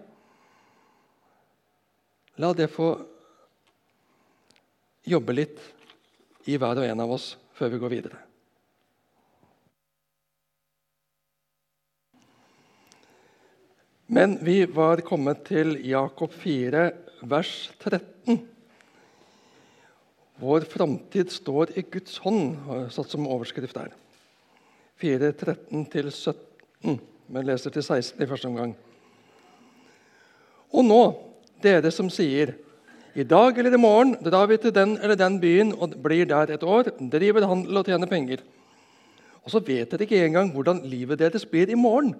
[2.41, 2.95] La det få
[5.07, 5.61] jobbe litt
[6.49, 8.19] i hver og en av oss før vi går videre.
[14.07, 16.91] Men vi var kommet til Jakob 4,
[17.25, 18.43] vers 13.
[20.45, 22.59] Vår framtid står i Guds hånd,
[22.93, 23.95] satt som overskrift der.
[25.01, 26.99] 4, 13-17.
[27.33, 28.75] Men leser til 16 i første omgang.
[30.75, 31.01] Og nå
[31.65, 32.53] dere som sier
[33.17, 36.53] i dag eller i morgen drar vi til den eller den byen og blir der
[36.53, 38.45] et år, driver handel og tjener penger.
[39.47, 42.13] Og så vet dere ikke engang hvordan livet deres blir i morgen.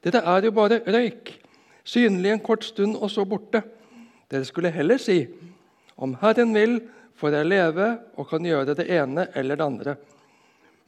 [0.00, 1.34] Dette er jo bare røyk,
[1.84, 3.62] synlig en kort stund og så borte.
[4.30, 5.26] Dere skulle heller si,
[6.00, 6.78] om Herren vil,
[7.20, 9.96] får jeg leve og kan gjøre det ene eller det andre.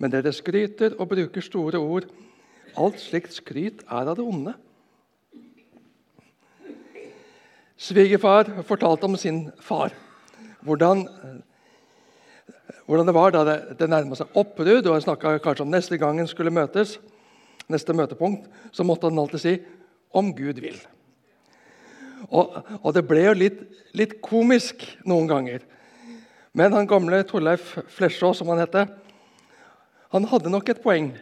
[0.00, 2.08] Men dere skryter og bruker store ord.
[2.80, 4.54] Alt slikt skryt er av det onde.
[7.76, 9.92] Svigerfar fortalte om sin far.
[10.62, 11.04] Hvordan,
[12.86, 15.98] hvordan det var da det, det nærma seg oppbrudd, og han snakka kanskje om neste
[16.00, 16.96] gang en skulle møtes,
[17.70, 19.60] neste møtepunkt, så måtte han alltid si
[20.12, 20.86] 'om Gud vil'.
[22.30, 23.60] Og, og det ble jo litt,
[23.92, 25.60] litt, komisk noen ganger.
[26.54, 28.88] Men han gamle Torleif Flesjå, som han heter,
[30.12, 31.12] han hadde nok et poeng.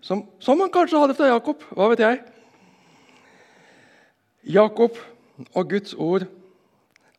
[0.00, 1.62] Som, som han kanskje hadde fra Jakob.
[1.74, 2.20] Hva vet jeg?
[4.54, 4.96] Jakob
[5.52, 6.28] og Guds ord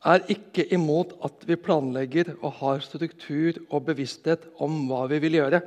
[0.00, 5.36] er ikke imot at vi planlegger og har struktur og bevissthet om hva vi vil
[5.36, 5.60] gjøre.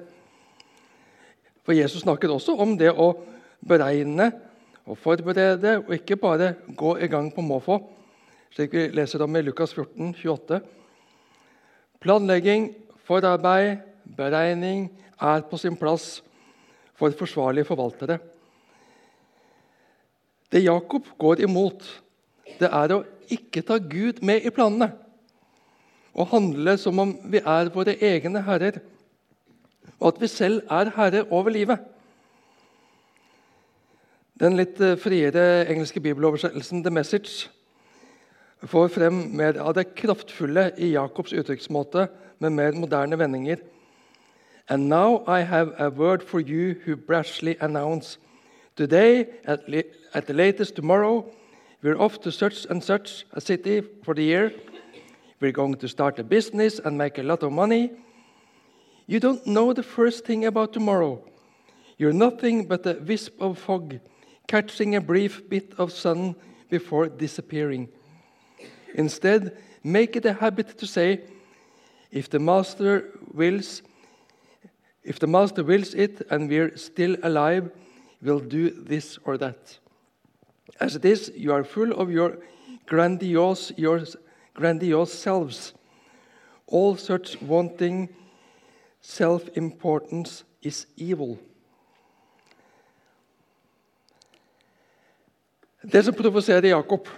[1.63, 3.13] For Jesus snakker også om det å
[3.63, 4.29] beregne
[4.83, 7.79] og forberede, og ikke bare gå i gang på måfå,
[8.53, 10.59] slik vi leser om i Lukas 14, 28.
[12.03, 12.67] Planlegging,
[13.07, 13.79] forarbeid,
[14.17, 14.89] beregning
[15.21, 16.19] er på sin plass
[16.99, 18.19] for forsvarlige forvaltere.
[20.51, 21.87] Det Jakob går imot,
[22.59, 24.91] det er å ikke ta Gud med i planene.
[26.13, 28.75] og handle som om vi er våre egne herrer,
[29.99, 31.79] og at vi selv er herre over livet.
[34.39, 37.49] Den litt eh, friere engelske bibeloversettelsen The Message
[38.63, 42.07] får frem mer av det kraftfulle i Jakobs uttrykksmåte
[42.39, 43.61] med mer moderne vendinger.
[44.69, 48.17] And now I have a word for you who brashly announce
[48.75, 49.59] Today, at,
[50.13, 51.29] at the latest tomorrow,
[51.83, 54.53] We're off to such and such a city for the year.
[55.41, 57.91] We're going to start a business and make a lot of money.
[59.05, 61.23] You don't know the first thing about tomorrow.
[61.97, 63.99] You're nothing but a wisp of fog,
[64.47, 66.35] catching a brief bit of sun
[66.69, 67.89] before disappearing.
[68.95, 71.21] Instead, make it a habit to say,
[72.11, 73.81] if the master wills,
[75.03, 77.71] if the master wills it and we're still alive,
[78.21, 79.77] we'll do this or that.
[80.79, 82.37] As it is, you are full of your
[82.85, 84.01] grandiose, your
[84.53, 85.73] grandiose selves.
[86.67, 88.09] All such wanting
[89.03, 91.37] self importance is evil.
[95.83, 97.09] Det som provoserer Jakob,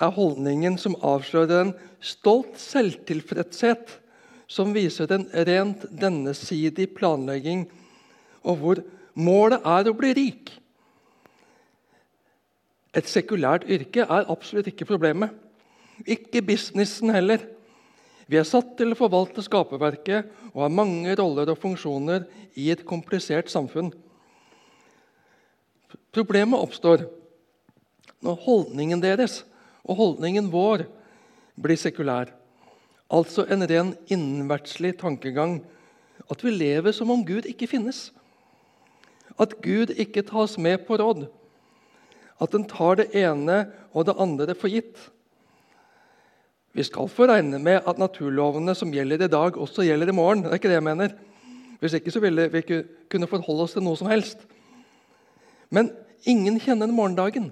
[0.00, 3.98] er holdningen som avslører en stolt selvtilfredshet
[4.48, 7.66] som viser en rent dennesidig planlegging,
[8.40, 8.80] og hvor
[9.12, 10.54] målet er å bli rik.
[12.96, 15.30] Et sekulært yrke er absolutt ikke problemet.
[16.08, 17.44] Ikke businessen heller.
[18.30, 22.84] Vi er satt til å forvalte skaperverket og har mange roller og funksjoner i et
[22.86, 23.90] komplisert samfunn.
[26.14, 27.08] Problemet oppstår
[28.22, 29.40] når holdningen deres
[29.82, 30.86] og holdningen vår
[31.58, 32.30] blir sekulær.
[33.10, 35.58] Altså en ren innenverdslig tankegang.
[36.30, 38.12] At vi lever som om Gud ikke finnes.
[39.40, 41.26] At Gud ikke tas med på råd.
[42.38, 45.10] At en tar det ene og det andre for gitt.
[46.72, 50.44] Vi skal få regne med at naturlovene som gjelder i dag, også gjelder i morgen.
[50.44, 51.14] Det er ikke det jeg mener.
[51.80, 54.44] Hvis ikke så ville vi ikke kunne forholde oss til noe som helst.
[55.70, 55.90] Men
[56.28, 57.50] ingen kjenner morgendagen.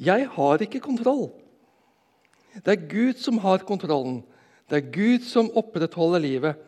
[0.00, 1.28] Jeg har ikke kontroll.
[2.54, 4.22] Det er Gud som har kontrollen.
[4.70, 6.60] Det er Gud som opprettholder livet.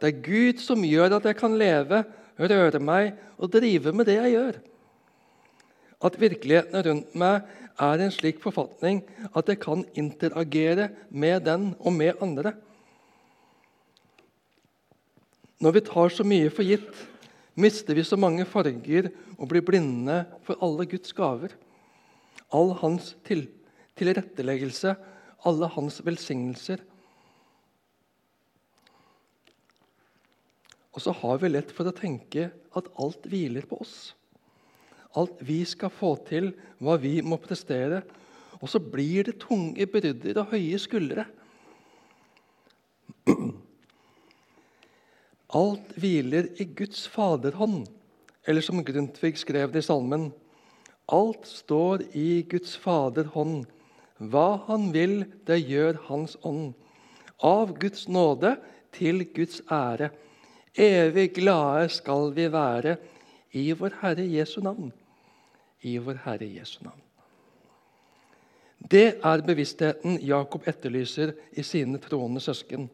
[0.00, 2.04] Det er Gud som gjør at jeg kan leve,
[2.40, 4.60] røre meg og drive med det jeg gjør.
[6.00, 7.48] At virkeligheten rundt meg
[7.80, 9.02] er en slik forfatning
[9.36, 12.54] at jeg kan interagere med den og med andre.
[15.60, 16.92] Når vi tar så mye for gitt,
[17.60, 21.52] mister vi så mange farger og blir blinde for alle Guds gaver
[22.54, 23.46] all hans til,
[23.98, 24.94] tilretteleggelse,
[25.46, 26.82] alle hans velsignelser.
[30.90, 34.12] Og så har vi lett for å tenke at alt hviler på oss.
[35.18, 38.02] Alt vi skal få til, hva vi må prestere.
[38.60, 41.24] Og så blir det tunge brydder og høye skuldre.
[45.60, 47.88] Alt hviler i Guds faderhånd,
[48.46, 50.30] eller som Grundtvig skrev det i salmen
[51.10, 53.64] Alt står i Guds faderhånd.
[54.20, 56.74] Hva Han vil, det gjør Hans ånd.
[57.42, 58.54] Av Guds nåde
[58.94, 60.12] til Guds ære.
[60.78, 62.94] Evig glade skal vi være
[63.58, 64.92] i vår Herre Jesu navn.
[65.80, 67.00] I vår Herre Jesu navn.
[68.80, 72.88] Det er bevisstheten Jakob etterlyser i sine troende søsken.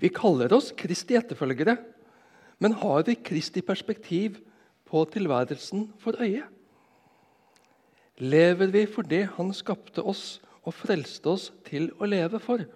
[0.00, 1.76] Vi kaller oss Kristi etterfølgere,
[2.60, 4.38] men har vi Kristi perspektiv
[4.88, 6.44] på tilværelsen for øye?
[8.20, 12.66] Lever vi for det Han skapte oss og frelste oss til å leve for?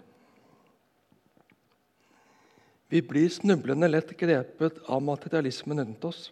[2.88, 6.30] Vi blir snublende lett grepet av materialismen rundt oss.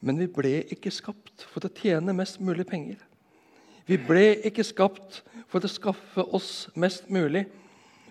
[0.00, 3.00] Men vi ble ikke skapt for å tjene mest mulig penger.
[3.88, 7.46] Vi ble ikke skapt for å skaffe oss mest mulig.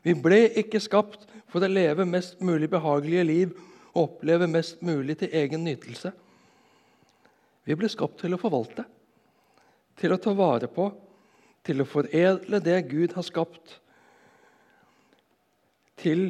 [0.04, 3.54] Vi ble ikke skapt for å leve mest mulig behagelige liv
[3.94, 6.12] og oppleve mest mulig til egen nytelse.
[7.68, 8.86] Vi ble skapt til å forvalte,
[10.00, 10.90] til å ta vare på,
[11.68, 13.78] til å foredle det Gud har skapt.
[16.00, 16.30] Til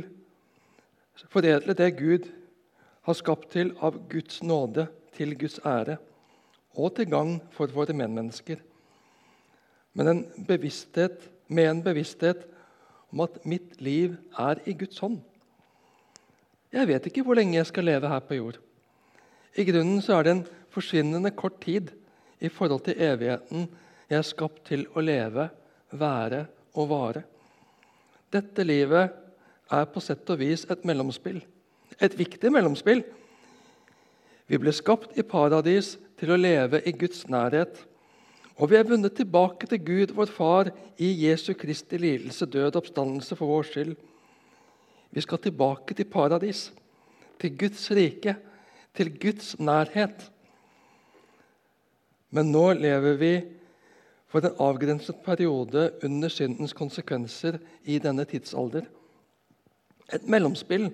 [1.29, 2.29] foredle det Gud
[3.07, 4.87] har skapt til av Guds nåde,
[5.17, 5.97] til Guds ære
[6.77, 8.61] og til gagn for våre medmennesker.
[9.97, 12.45] Men en bevissthet, med en bevissthet
[13.11, 15.17] om at mitt liv er i Guds hånd.
[16.73, 18.59] Jeg vet ikke hvor lenge jeg skal leve her på jord.
[19.57, 21.89] I grunnen så er det en forsvinnende kort tid
[22.43, 23.69] i forhold til evigheten
[24.07, 25.49] jeg er skapt til å leve,
[25.91, 26.45] være
[26.79, 27.23] og vare.
[28.31, 29.15] Dette livet
[29.71, 31.41] er på sett og vis et mellomspill.
[31.99, 33.03] Et viktig mellomspill.
[34.47, 37.81] Vi ble skapt i paradis til å leve i Guds nærhet.
[38.57, 42.79] Og vi er vunnet tilbake til Gud, vår Far, i Jesu Kristi lidelse, død og
[42.81, 43.91] oppstandelse for vår skyld.
[45.11, 46.71] Vi skal tilbake til paradis,
[47.37, 48.37] til Guds rike,
[48.97, 50.25] til Guds nærhet.
[52.33, 53.33] Men nå lever vi
[54.27, 58.87] for en avgrenset periode under syndens konsekvenser i denne tidsalder.
[60.13, 60.89] Et mellomspill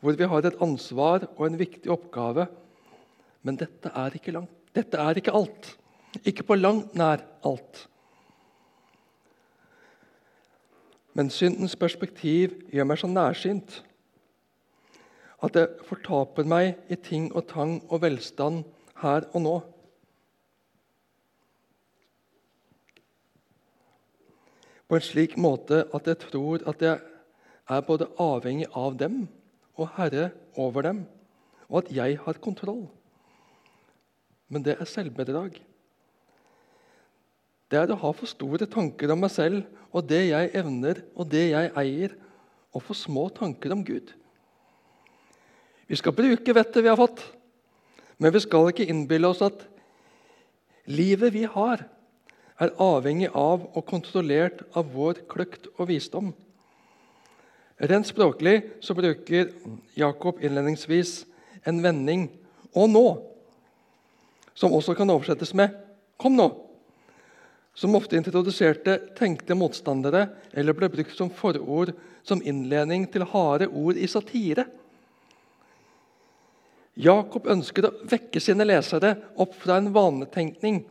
[0.00, 2.46] hvor vi har et ansvar og en viktig oppgave.
[3.46, 4.54] Men dette er ikke langt.
[4.74, 5.68] Dette er ikke alt.
[6.26, 7.86] Ikke på langt nær alt.
[11.16, 13.82] Men syndens perspektiv gjør meg så nærsynt
[15.46, 18.64] at jeg fortaper meg i ting og tang og velstand
[19.02, 19.54] her og nå.
[24.86, 27.00] På en slik måte at jeg tror at jeg
[27.68, 29.26] er både avhengig av dem
[29.76, 31.02] og herre over dem,
[31.68, 32.86] og at jeg har kontroll.
[34.48, 35.56] Men det er selvbedrag.
[37.66, 41.30] Det er å ha for store tanker om meg selv og det jeg evner og
[41.32, 42.14] det jeg eier,
[42.76, 44.10] og for små tanker om Gud.
[45.88, 47.22] Vi skal bruke vettet vi har fått,
[48.20, 49.64] men vi skal ikke innbille oss at
[50.90, 51.86] livet vi har,
[52.56, 56.30] er avhengig av og kontrollert av vår kløkt og visdom.
[57.76, 59.50] Rent språklig så bruker
[59.96, 61.26] Jakob innledningsvis
[61.68, 62.30] en vending
[62.72, 63.35] 'og nå',
[64.56, 65.70] som også kan oversettes med
[66.18, 66.50] 'kom nå',
[67.74, 71.92] som ofte introduserte tenkte motstandere eller ble brukt som forord
[72.24, 74.64] som innledning til harde ord i satire.
[76.96, 80.84] Jakob ønsker å vekke sine lesere opp fra en vanetenkning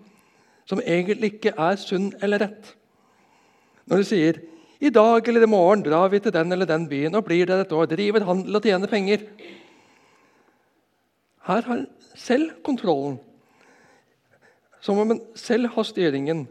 [0.69, 2.75] som egentlig ikke er sunn eller rett.
[3.89, 4.41] Når de sier
[4.79, 7.63] i dag eller i morgen drar vi til den eller den byen og blir der
[7.63, 7.87] et år.
[7.89, 9.25] Driver handel og tjener penger.
[11.45, 13.17] Her har selv kontrollen.
[14.85, 16.43] Som om en selv har styringen.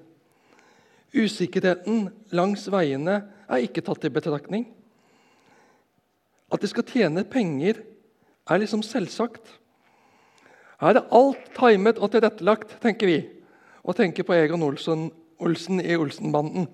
[1.15, 4.65] Usikkerheten langs veiene er ikke tatt i betraktning.
[6.51, 7.79] At de skal tjene penger,
[8.51, 9.47] er liksom selvsagt.
[10.83, 13.21] Her er alt timet og tilrettelagt, tenker vi,
[13.87, 15.07] og tenker på Egon Olsen,
[15.39, 16.67] Olsen i Olsenbanden.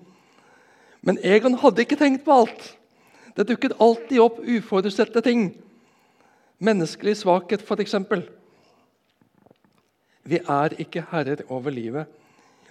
[1.05, 2.71] Men Egon hadde ikke tenkt på alt.
[3.37, 5.51] Det dukket alltid opp uforutsette ting.
[6.59, 7.95] Menneskelig svakhet, f.eks.
[10.23, 12.05] Vi er ikke herrer over livet,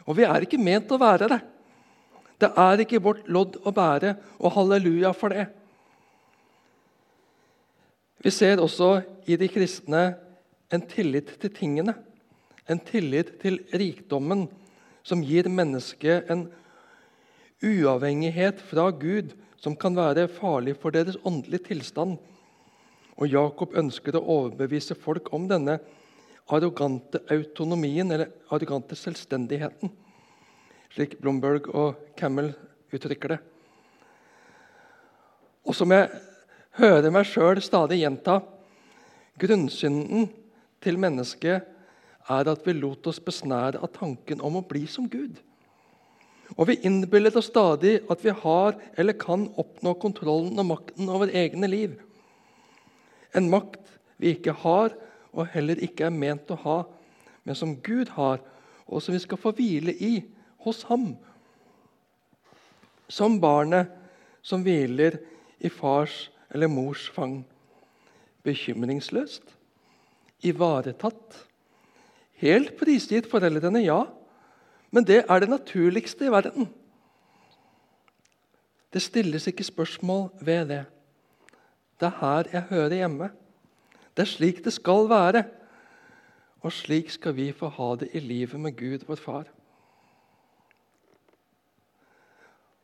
[0.07, 1.41] og vi er ikke ment å være det.
[2.41, 5.49] Det er ikke vårt lodd å bære, og halleluja for det.
[8.21, 10.15] Vi ser også i de kristne
[10.73, 11.95] en tillit til tingene,
[12.69, 14.47] en tillit til rikdommen,
[15.03, 16.45] som gir mennesket en
[17.65, 22.17] uavhengighet fra Gud som kan være farlig for deres åndelige tilstand.
[23.21, 25.79] Og Jakob ønsker å overbevise folk om denne
[26.51, 29.93] arrogante autonomien, eller arrogante selvstendigheten,
[30.91, 32.53] slik Blomberg og Camel
[32.91, 33.41] uttrykker det.
[35.67, 36.09] Og som jeg
[36.81, 38.41] hører meg sjøl stadig gjenta
[39.41, 40.29] grunnsynden
[40.83, 41.69] til mennesket
[42.31, 45.39] er at vi lot oss besnære av tanken om å bli som Gud.
[46.59, 51.31] Og vi innbiller oss stadig at vi har eller kan oppnå kontrollen og makten over
[51.31, 51.95] egne liv.
[53.37, 54.95] En makt vi ikke har,
[55.33, 56.79] og heller ikke er ment å ha,
[57.45, 58.41] men som Gud har,
[58.87, 60.13] og som vi skal få hvile i
[60.65, 61.13] hos ham.
[63.11, 63.91] Som barnet
[64.43, 65.19] som hviler
[65.61, 67.41] i fars eller mors fang.
[68.47, 69.45] Bekymringsløst,
[70.43, 71.43] ivaretatt,
[72.41, 74.05] helt prisgitt foreldrene, ja
[74.91, 76.69] men det er det naturligste i verden.
[78.91, 80.85] Det stilles ikke spørsmål ved det.
[82.01, 83.31] Det er her jeg hører hjemme.
[84.17, 85.45] Det er slik det skal være.
[86.61, 89.49] Og slik skal vi få ha det i livet med Gud, vår Far.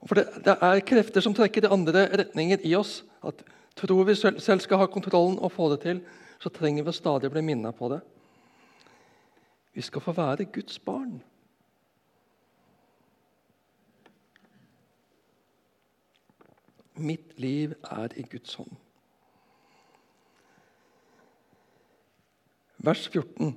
[0.07, 3.01] For det, det er krefter som trekker i andre retninger i oss.
[3.27, 3.43] At
[3.77, 6.01] Tror vi selv skal ha kontrollen og få det til,
[6.41, 8.01] så trenger vi stadig bli minnet på det.
[9.77, 11.23] Vi skal få være Guds barn.
[16.97, 18.73] Mitt liv er i Guds hånd.
[22.87, 23.55] Vers 14.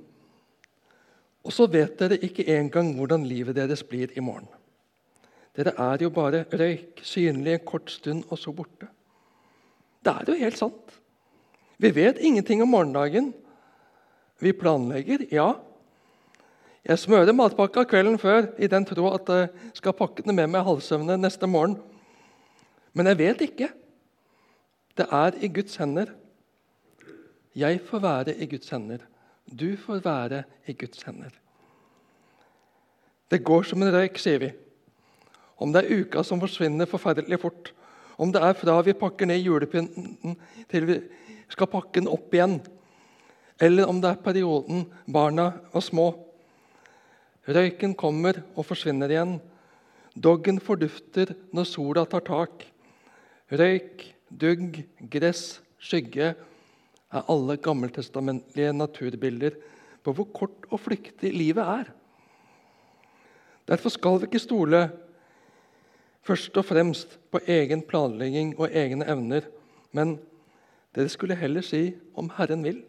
[1.46, 4.48] Og så vet dere ikke engang hvordan livet deres blir i morgen.
[5.56, 8.88] Dere er jo bare røyk, synlig en kort stund, og så borte.
[10.04, 11.00] Det er jo helt sant.
[11.80, 13.32] Vi vet ingenting om morgendagen.
[14.40, 15.52] Vi planlegger, ja.
[16.84, 20.64] Jeg smører matpakka kvelden før i den tro at jeg skal pakke den med meg
[20.64, 21.76] halvsøvne neste morgen.
[22.96, 23.68] Men jeg vet ikke.
[24.96, 26.14] Det er i Guds hender.
[27.56, 29.04] Jeg får være i Guds hender.
[29.50, 31.30] Du får være i Guds hender.
[33.30, 34.50] Det går som en røyk, sier vi.
[35.60, 37.72] Om det er uka som forsvinner forferdelig fort,
[38.20, 40.36] om det er fra vi pakker ned julepynten
[40.70, 40.96] til vi
[41.50, 42.58] skal pakke den opp igjen,
[43.60, 46.06] eller om det er perioden barna var små.
[47.50, 49.38] Røyken kommer og forsvinner igjen.
[50.14, 52.64] Doggen fordufter når sola tar tak.
[53.50, 54.78] Røyk, dugg,
[55.10, 56.34] gress, skygge
[57.10, 59.56] er alle gammeltestamentlige naturbilder
[60.04, 61.90] på hvor kort og flyktig livet er.
[63.68, 64.84] Derfor skal vi ikke stole
[66.26, 69.46] først og fremst på egen planlegging og egne evner,
[69.92, 70.18] men
[70.94, 72.80] dere skulle heller si om Herren vil.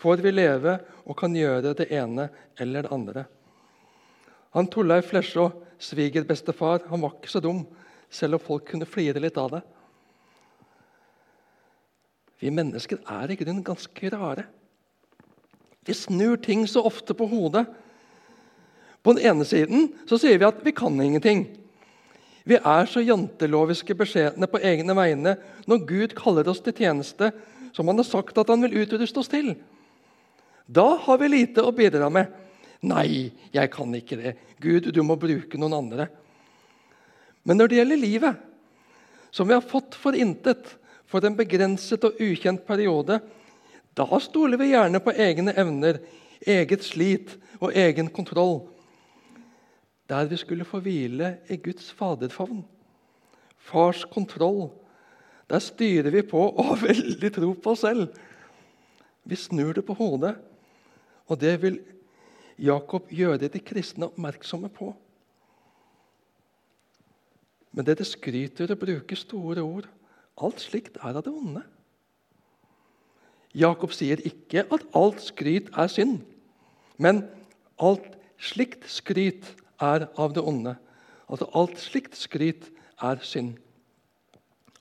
[0.00, 3.24] Får vi leve og kan gjøre det ene eller det andre.
[4.56, 7.62] Han Torleif Flesjå, svigerbestefar, han var ikke så dum,
[8.10, 9.60] selv om folk kunne flire litt av det.
[12.40, 14.46] Vi mennesker er i grunnen ganske rare.
[15.86, 17.66] Vi snur ting så ofte på hodet.
[19.02, 21.46] På den ene siden så sier vi at vi kan ingenting.
[22.44, 25.36] Vi er så janteloviske beskjedne på egne vegne
[25.68, 27.30] når Gud kaller oss til tjeneste
[27.72, 29.52] som han har sagt at han vil utruste oss til.
[30.66, 32.30] Da har vi lite å bidra med.
[32.86, 34.34] Nei, jeg kan ikke det.
[34.62, 36.08] Gud, du må bruke noen andre.
[37.44, 38.46] Men når det gjelder livet,
[39.30, 40.76] som vi har fått for intet,
[41.10, 43.18] for en begrenset og ukjent periode,
[43.98, 45.98] da stoler vi gjerne på egne evner,
[46.46, 48.60] eget slit og egen kontroll
[50.10, 52.64] der vi skulle få hvile i Guds faderfavn.
[53.56, 54.70] Fars kontroll.
[55.50, 58.08] Der styrer vi på og har veldig tro på oss selv.
[59.24, 60.34] Vi snur det på hodet,
[61.26, 61.78] og det vil
[62.58, 64.90] Jakob gjøre de kristne oppmerksomme på.
[67.70, 69.86] Men dere skryter og bruker store ord.
[70.38, 71.62] Alt slikt er av det onde.
[73.54, 76.20] Jakob sier ikke at alt skryt er synd,
[76.98, 77.24] men
[77.82, 78.06] alt
[78.38, 79.48] slikt skryt
[79.82, 80.76] er av det onde.
[81.30, 82.70] Altså alt slikt skryt
[83.02, 83.56] er synd.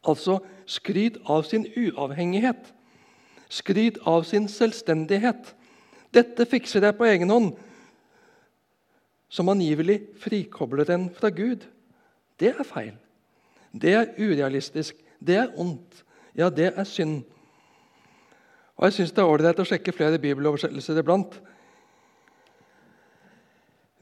[0.08, 0.40] Altså
[0.70, 2.74] skryt av sin uavhengighet.
[3.50, 5.56] Skryt av sin selvstendighet.
[6.14, 7.52] Dette fikser jeg på egen hånd.
[9.30, 11.66] Som angivelig frikobler en fra Gud.
[12.40, 12.96] Det er feil.
[13.74, 14.96] Det er urealistisk.
[15.20, 16.04] Det er ondt.
[16.36, 17.24] Ja, det er synd.
[18.78, 21.42] Og Jeg syns det er ålreit å sjekke flere bibeloversettelser iblant.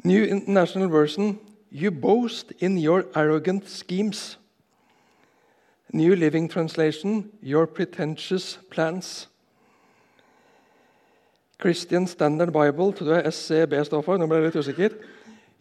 [0.05, 1.39] New International Version
[1.71, 4.37] You boast in your arrogant schemes.
[5.93, 9.29] New Living Translation Your pretentious plans.
[11.59, 14.17] Christian Standard Bible, tror jeg SCB står for.
[14.17, 14.89] nå ble jeg litt usikker.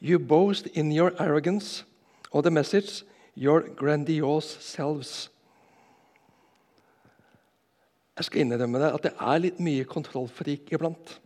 [0.03, 1.85] You boast in your arrogance.
[2.33, 3.05] Og the message
[3.37, 5.31] Your grandiose selves.
[8.17, 11.19] Jeg skal innrømme det at det er litt mye kontrollfrik iblant.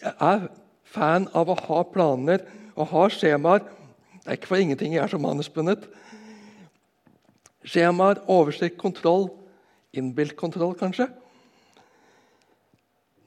[0.00, 0.48] Jeg er
[0.90, 2.42] fan av å ha planer
[2.74, 3.62] og ha skjemaer.
[4.20, 5.86] Det er ikke for ingenting jeg er så manusbundet.
[7.62, 9.28] Skjemaer, oversikt, kontroll.
[9.94, 11.08] Innbilt kontroll, kanskje.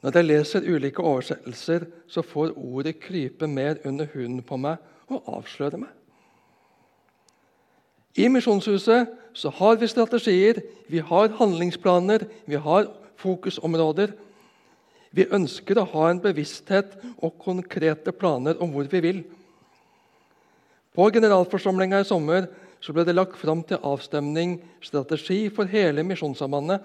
[0.03, 5.29] Når jeg leser ulike oversettelser, så får ordet krype mer under huden på meg og
[5.37, 5.91] avsløre meg.
[8.13, 14.13] I Misjonshuset så har vi strategier, vi har handlingsplaner, vi har fokusområder.
[15.13, 19.23] Vi ønsker å ha en bevissthet og konkrete planer om hvor vi vil.
[20.93, 22.49] På generalforsamlinga i sommer
[22.83, 26.83] ble det lagt fram til avstemning strategi for hele Misjonssambandet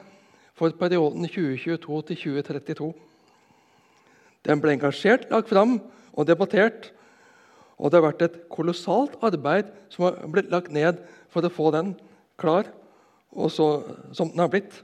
[0.56, 2.92] for perioden 2022 2032.
[4.46, 5.76] Den ble engasjert lagt fram
[6.14, 6.92] og debattert.
[7.78, 10.98] Og det har vært et kolossalt arbeid som har blitt lagt ned
[11.32, 11.92] for å få den
[12.40, 12.70] klar
[13.34, 13.68] og så,
[14.16, 14.80] som den har blitt.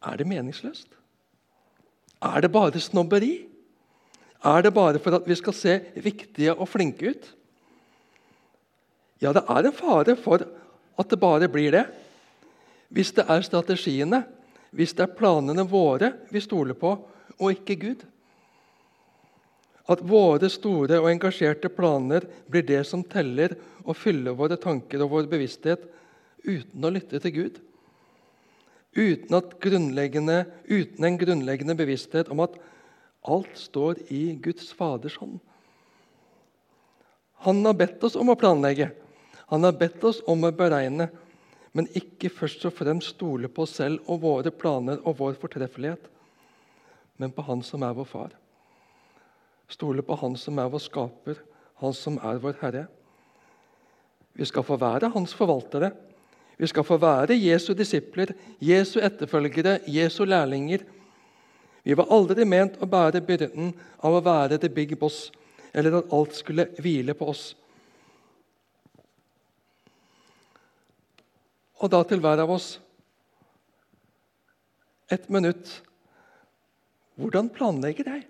[0.00, 0.88] Er det meningsløst?
[2.24, 3.34] Er det bare snobberi?
[4.44, 7.28] Er det bare for at vi skal se viktige og flinke ut?
[9.20, 10.46] Ja, det er en fare for
[11.00, 11.84] at det bare blir det.
[12.88, 14.24] Hvis det er strategiene,
[14.72, 16.94] hvis det er planene våre vi stoler på,
[17.40, 18.02] og ikke Gud.
[19.90, 25.16] At våre store og engasjerte planer blir det som teller og fyller våre tanker og
[25.16, 25.82] vår bevissthet
[26.46, 27.58] uten å lytte til Gud
[28.96, 29.36] uten,
[30.66, 32.56] uten, en grunnleggende bevissthet om at
[33.22, 35.38] alt står i Guds Faders hånd.
[37.46, 38.90] Han har bedt oss om å planlegge,
[39.48, 41.08] han har bedt oss om å beregne,
[41.72, 46.02] men ikke først og fremst stole på oss selv og våre planer og vår fortreffelighet,
[47.16, 48.30] men på Han som er vår far.
[49.70, 51.40] Stole på Han som er vår skaper,
[51.80, 52.86] Han som er vår Herre.
[54.34, 55.92] Vi skal få være Hans forvaltere
[56.60, 60.82] vi skal få være Jesu disipler, Jesu etterfølgere, Jesu lærlinger.
[61.84, 63.70] Vi var aldri ment å bære byrden
[64.04, 65.30] av å være the big boss,
[65.72, 67.44] eller at alt skulle hvile på oss.
[71.80, 72.74] Og da til hver av oss
[75.08, 75.78] et minutt.
[77.16, 78.26] Hvordan planlegger jeg?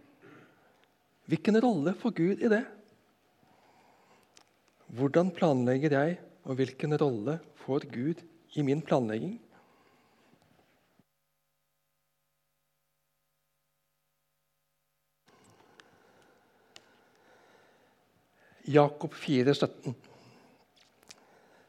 [1.31, 2.65] Hvilken rolle får Gud i det?
[4.99, 8.25] Hvordan planlegger jeg, og hvilken rolle får Gud
[8.59, 9.37] i min planlegging?
[18.67, 19.95] Jakob 4, 17.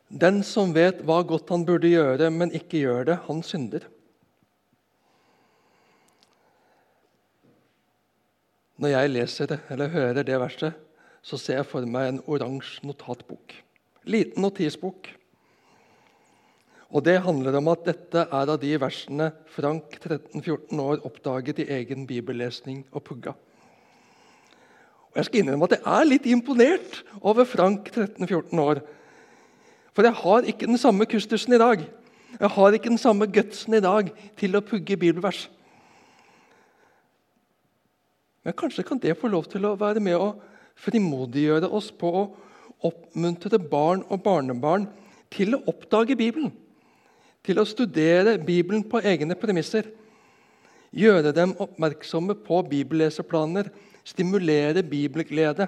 [0.09, 3.85] Den som vet hva godt han burde gjøre, men ikke gjør det, han synder.
[8.81, 10.77] Når jeg leser det, eller hører det verset,
[11.21, 13.53] så ser jeg for meg en oransje notatbok.
[14.09, 15.11] Liten notisbok.
[16.89, 21.69] Og Det handler om at dette er av de versene Frank 13-14 år oppdaget i
[21.77, 23.35] egen bibellesning og pugga.
[25.11, 28.81] Og Jeg skal innrømme at jeg er litt imponert over Frank 13-14 år.
[29.93, 31.85] For jeg har ikke den samme kustusen i dag.
[32.39, 34.09] Jeg har ikke den samme gutsen i dag
[34.39, 35.49] til å pugge bibelvers.
[38.41, 40.33] Men kanskje kan det få lov til å være med å
[40.81, 42.23] frimodiggjøre oss på å
[42.89, 44.87] oppmuntre barn og barnebarn
[45.33, 46.51] til å oppdage Bibelen.
[47.45, 49.87] Til å studere Bibelen på egne premisser.
[50.91, 53.69] Gjøre dem oppmerksomme på bibelleseplaner.
[54.03, 55.67] Stimulere bibelglede.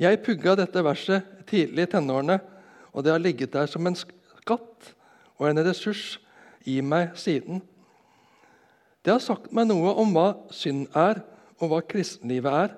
[0.00, 2.38] Jeg pugga dette verset tidlig i tenårene,
[2.94, 4.92] og det har ligget der som en skatt
[5.36, 6.14] og en ressurs
[6.64, 7.60] i meg siden.
[9.00, 11.22] Det har sagt meg noe om hva synd er,
[11.60, 12.74] og hva kristenlivet er.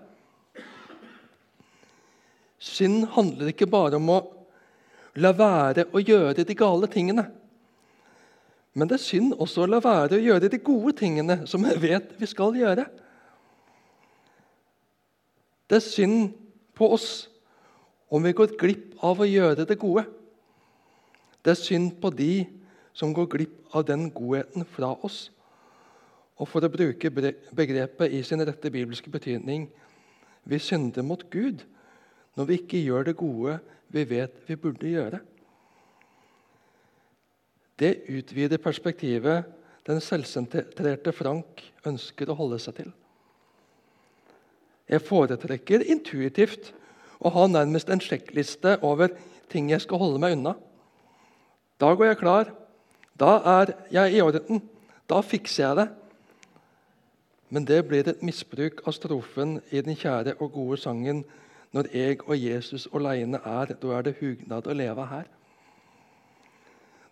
[2.62, 4.20] Synd handler ikke bare om å
[5.18, 7.26] la være å gjøre de gale tingene.
[8.72, 11.82] Men det er synd også å la være å gjøre de gode tingene som jeg
[11.82, 12.86] vet vi skal gjøre.
[15.68, 16.32] Det er synd
[16.76, 17.10] på oss
[18.12, 20.06] om vi går glipp av å gjøre det gode.
[21.42, 22.44] Det er synd på de
[22.94, 25.31] som går glipp av den godheten fra oss.
[26.40, 29.68] Og for å bruke begrepet i sin rette bibelske betydning
[30.48, 31.62] vi synder mot Gud
[32.38, 33.58] når vi ikke gjør det gode
[33.92, 35.20] vi vet vi burde gjøre.
[37.78, 39.48] Det utvider perspektivet
[39.86, 42.90] den selvsentrerte Frank ønsker å holde seg til.
[44.88, 46.72] Jeg foretrekker intuitivt
[47.22, 49.14] å ha nærmest en sjekkliste over
[49.52, 50.54] ting jeg skal holde meg unna.
[51.80, 52.52] Da går jeg klar.
[53.18, 54.62] Da er jeg i orden.
[55.10, 55.88] Da fikser jeg det.
[57.52, 61.18] Men det blir et misbruk av strofen i den kjære og gode sangen
[61.76, 63.74] når jeg og Jesus alene er.
[63.76, 65.26] Da er det hugnad å leve her.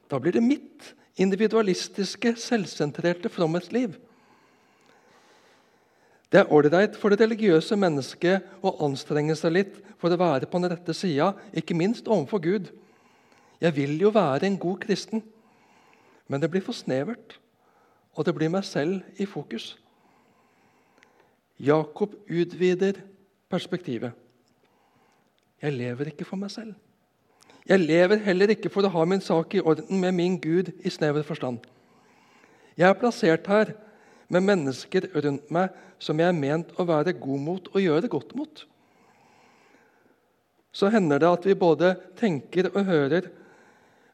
[0.09, 3.99] Da blir det mitt individualistiske, selvsentrerte fromhetsliv.
[6.32, 10.62] Det er ålreit for det religiøse mennesket å anstrenge seg litt for å være på
[10.62, 12.72] den rette sida, ikke minst overfor Gud.
[13.61, 15.24] Jeg vil jo være en god kristen,
[16.30, 17.36] men det blir for snevert,
[18.14, 19.74] og det blir meg selv i fokus.
[21.61, 23.03] Jakob utvider
[23.53, 24.15] perspektivet.
[25.61, 26.73] Jeg lever ikke for meg selv.
[27.69, 30.91] Jeg lever heller ikke for å ha min sak i orden med min Gud i
[30.91, 31.61] snever forstand.
[32.79, 33.75] Jeg er plassert her
[34.33, 38.33] med mennesker rundt meg som jeg er ment å være god mot og gjøre godt
[38.39, 38.65] mot.
[40.73, 43.29] Så hender det at vi både tenker og hører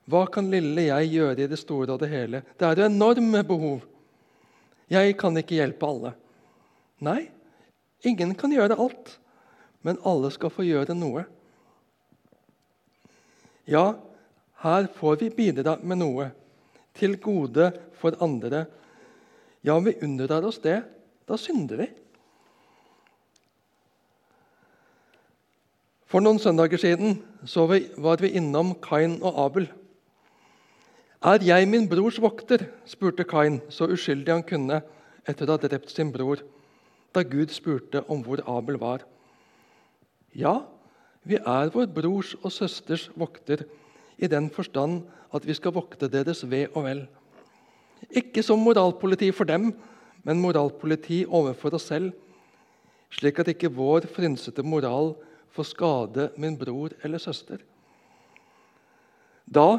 [0.06, 2.42] Hva kan lille jeg gjøre i det store og det hele?
[2.58, 3.80] Det er jo enorme behov.
[4.90, 6.12] Jeg kan ikke hjelpe alle.
[7.02, 7.26] Nei,
[8.04, 9.16] Ingen kan gjøre alt,
[9.86, 11.24] men alle skal få gjøre noe.
[13.66, 13.94] Ja,
[14.62, 16.30] her får vi bidra med noe,
[16.96, 17.70] til gode
[18.00, 18.64] for andre.
[19.64, 20.78] Ja, om vi unndrar oss det,
[21.28, 21.88] da synder vi.
[26.06, 29.66] For noen søndager siden vi, var vi innom Kain og Abel.
[31.26, 32.68] Er jeg min brors vokter?
[32.86, 34.80] spurte Kain, så uskyldig han kunne
[35.26, 36.44] etter å ha drept sin bror
[37.16, 39.04] da Gud spurte om hvor Abel var.
[40.36, 40.60] Ja,
[41.24, 43.64] vi er vår brors og søsters vokter
[44.20, 45.02] i den forstand
[45.34, 47.06] at vi skal vokte deres ve og vel.
[48.10, 49.72] Ikke som moralpoliti for dem,
[50.26, 52.12] men moralpoliti overfor oss selv,
[53.10, 55.14] slik at ikke vår frynsete moral
[55.56, 57.62] får skade min bror eller søster.
[59.46, 59.78] Da,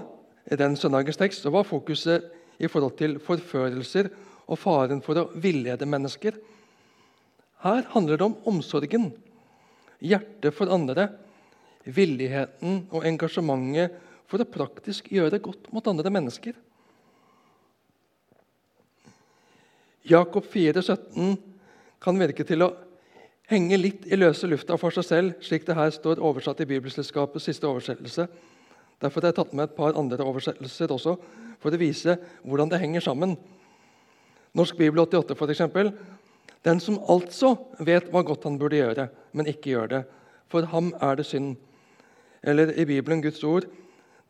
[0.50, 4.10] i den søndagens tekst, var fokuset i forhold til forførelser
[4.48, 6.40] og faren for å villede mennesker
[7.64, 9.10] her handler det om omsorgen,
[10.04, 11.10] hjertet for andre,
[11.88, 13.96] villigheten og engasjementet
[14.28, 16.58] for å praktisk gjøre godt mot andre mennesker.
[20.08, 21.34] Jakob 4, 17
[22.04, 22.74] kan virke til å
[23.52, 27.48] henge litt i løse lufta for seg selv, slik det her står oversatt i Bibelselskapets
[27.48, 28.28] siste oversettelse.
[29.04, 31.16] Derfor har jeg tatt med et par andre oversettelser også,
[31.58, 33.36] for å vise hvordan det henger sammen.
[34.58, 35.92] Norsk Bibel 88 for eksempel,
[36.68, 40.04] den som altså vet hva godt han burde gjøre, men ikke gjør det.
[40.52, 41.56] For ham er det synd.
[42.44, 43.68] Eller i Bibelen Guds ord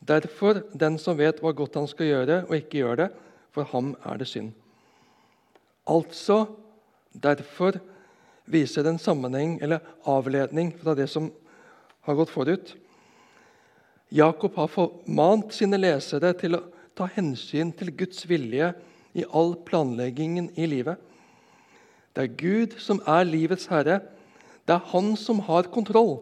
[0.07, 3.07] Derfor den som vet hva godt han skal gjøre, og ikke gjør det,
[3.51, 4.51] for ham er det synd.
[5.89, 6.45] Altså
[7.11, 7.79] derfor
[8.45, 11.31] viser en sammenheng eller avledning fra det som
[12.07, 12.75] har gått forut.
[14.13, 16.63] Jakob har formant sine lesere til å
[16.95, 18.71] ta hensyn til Guds vilje
[19.17, 20.95] i all planleggingen i livet.
[22.17, 23.99] Det er Gud som er livets herre.
[24.65, 26.15] Det er Han som har kontroll.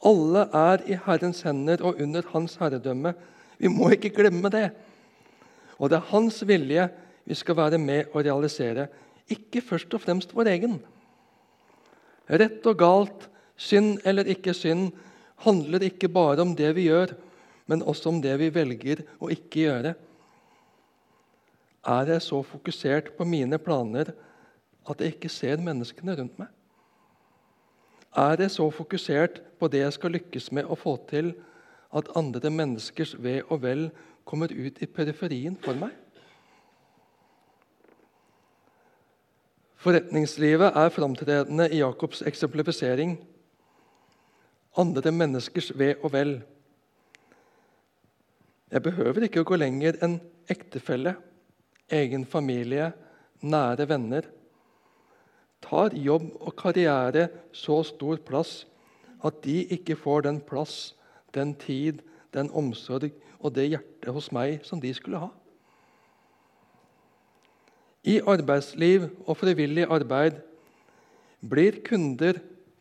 [0.00, 3.12] Alle er i Herrens hender og under Hans herredømme.
[3.58, 4.70] Vi må ikke glemme det.
[5.76, 6.86] Og det er Hans vilje
[7.28, 8.86] vi skal være med å realisere,
[9.28, 10.78] ikke først og fremst vår egen.
[12.32, 13.26] Rett og galt,
[13.60, 14.94] synd eller ikke synd,
[15.44, 17.12] handler ikke bare om det vi gjør,
[17.68, 19.92] men også om det vi velger å ikke gjøre.
[21.84, 24.14] Er jeg så fokusert på mine planer
[24.88, 26.48] at jeg ikke ser menneskene rundt meg?
[28.16, 31.34] Er jeg så fokusert på det jeg skal lykkes med å få til,
[31.94, 33.88] at andre menneskers ve og vel
[34.28, 35.94] kommer ut i periferien for meg?
[39.78, 43.18] Forretningslivet er framtredende i Jakobs eksemplifisering
[44.78, 46.38] andre menneskers ve og vel.
[48.70, 50.18] Jeg behøver ikke å gå lenger enn
[50.50, 51.14] ektefelle,
[51.90, 52.92] egen familie,
[53.40, 54.28] nære venner.
[55.64, 58.62] Tar jobb og karriere så stor plass
[59.24, 60.94] at de ikke får den plass,
[61.34, 62.02] den tid,
[62.34, 65.30] den omsorg og det hjertet hos meg som de skulle ha?
[68.08, 70.38] I arbeidsliv og frivillig arbeid
[71.44, 72.38] blir kunder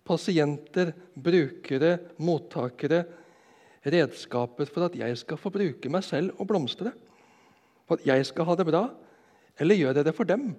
[0.08, 3.04] pasienter, brukere, mottakere
[3.88, 6.94] redskaper for at jeg skal få bruke meg selv og blomstre.
[7.88, 8.86] For at jeg skal ha det bra.
[9.60, 10.52] Eller gjør jeg det for dem?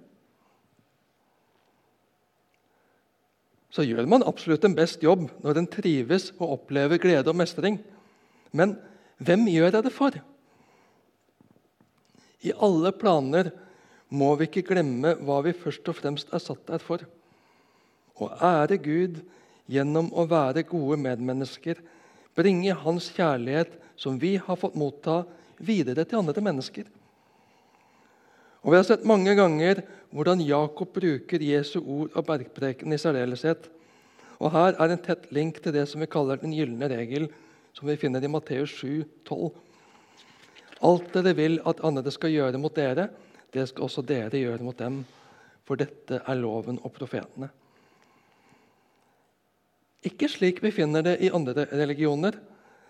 [3.69, 7.79] Så gjør man absolutt en best jobb når en trives og opplever glede og mestring.
[8.53, 8.77] Men
[9.21, 10.19] hvem gjør jeg det for?
[12.47, 13.51] I alle planer
[14.09, 17.03] må vi ikke glemme hva vi først og fremst er satt der for.
[18.19, 19.21] Å ære Gud
[19.69, 21.77] gjennom å være gode medmennesker,
[22.39, 25.25] bringe Hans kjærlighet, som vi har fått motta,
[25.59, 26.87] videre til andre mennesker.
[28.63, 33.69] Og Vi har sett mange ganger hvordan Jakob bruker Jesu ord og bergpreken i særdeleshet.
[34.39, 37.29] Og Her er en tett link til det som vi kaller den gylne regel,
[37.77, 39.53] som vi finner i Matteus 7, 12.
[40.89, 43.09] Alt dere vil at andre skal gjøre mot dere,
[43.53, 45.03] det skal også dere gjøre mot dem.
[45.67, 47.51] For dette er loven og profetene.
[50.07, 52.39] Ikke slik vi finner det i andre religioner.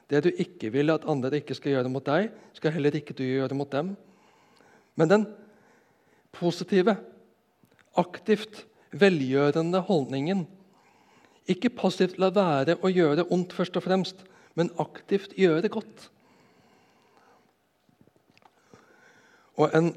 [0.08, 3.24] Det du ikke vil at andre ikke skal gjøre mot deg, skal heller ikke du
[3.24, 3.94] gjøre mot dem.
[4.98, 5.26] Men den
[6.38, 6.96] positive,
[7.98, 10.46] aktivt velgjørende holdningen
[11.48, 14.18] Ikke passivt la være å gjøre ondt først og fremst,
[14.52, 16.10] men aktivt gjøre godt.
[19.56, 19.88] Og en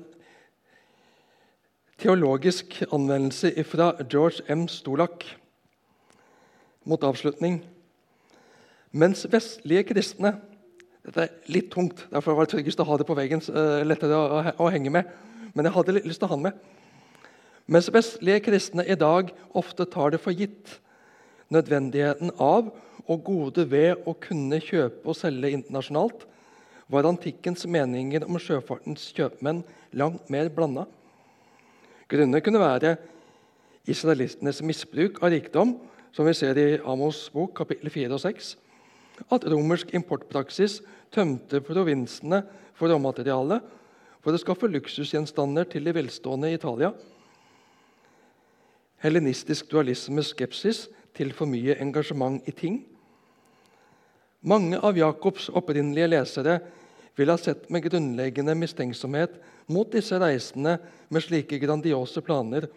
[2.01, 4.63] teologisk anvendelse fra George M.
[4.71, 5.25] Stolak
[6.87, 7.59] mot avslutning.
[8.91, 10.37] Mens vestlige kristne
[11.01, 13.41] Dette er litt tungt, derfor var det tryggest å ha det på veggen.
[13.49, 14.19] Uh, lettere
[14.53, 15.07] å, henge med.
[15.53, 16.61] Men jeg hadde lyst til å ha den med.
[17.71, 20.79] Mens vestlige kristne i dag ofte tar det for gitt
[21.51, 22.71] nødvendigheten av
[23.09, 26.25] og gode ved å kunne kjøpe og selge internasjonalt,
[26.91, 29.61] var antikkens meninger om sjøfartens kjøpmenn
[29.95, 30.83] langt mer blanda.
[32.11, 32.97] Grunner kunne være
[33.87, 35.77] israelistenes misbruk av rikdom
[36.11, 38.49] som vi ser i Amos bok, kapittel 4 og 6,
[39.31, 40.81] at romersk importpraksis
[41.13, 42.41] tømte provinsene
[42.75, 43.61] for råmateriale
[44.21, 46.91] for å skaffe luksusgjenstander til de velstående i Italia.
[49.01, 50.85] Helenistisk dualismes skepsis
[51.17, 52.81] til for mye engasjement i ting.
[54.41, 56.59] Mange av Jakobs opprinnelige lesere
[57.17, 59.35] ville ha sett med grunnleggende mistenksomhet
[59.71, 60.77] mot disse reisende
[61.09, 62.69] med slike grandiose planer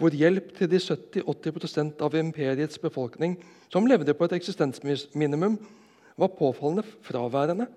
[0.00, 3.36] hvor hjelp til de 70-80% av imperiets befolkning
[3.70, 5.58] som levde på et eksistensminimum,
[6.18, 7.68] var påfallende fraværende.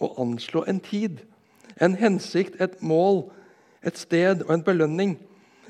[0.00, 1.20] Å anslå en tid,
[1.80, 3.26] en hensikt, et mål,
[3.84, 5.16] et sted og en belønning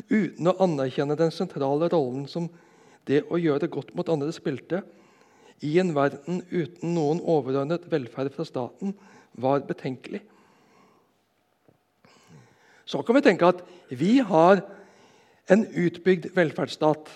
[0.09, 2.49] uten å anerkjenne den sentrale rollen som
[3.07, 4.83] det å gjøre godt mot andre spilte,
[5.61, 8.95] i en verden uten noen overordnet velferd fra staten,
[9.37, 10.22] var betenkelig.
[12.89, 13.61] Så kan vi tenke at
[13.91, 14.64] vi har
[15.51, 17.11] en utbygd velferdsstat.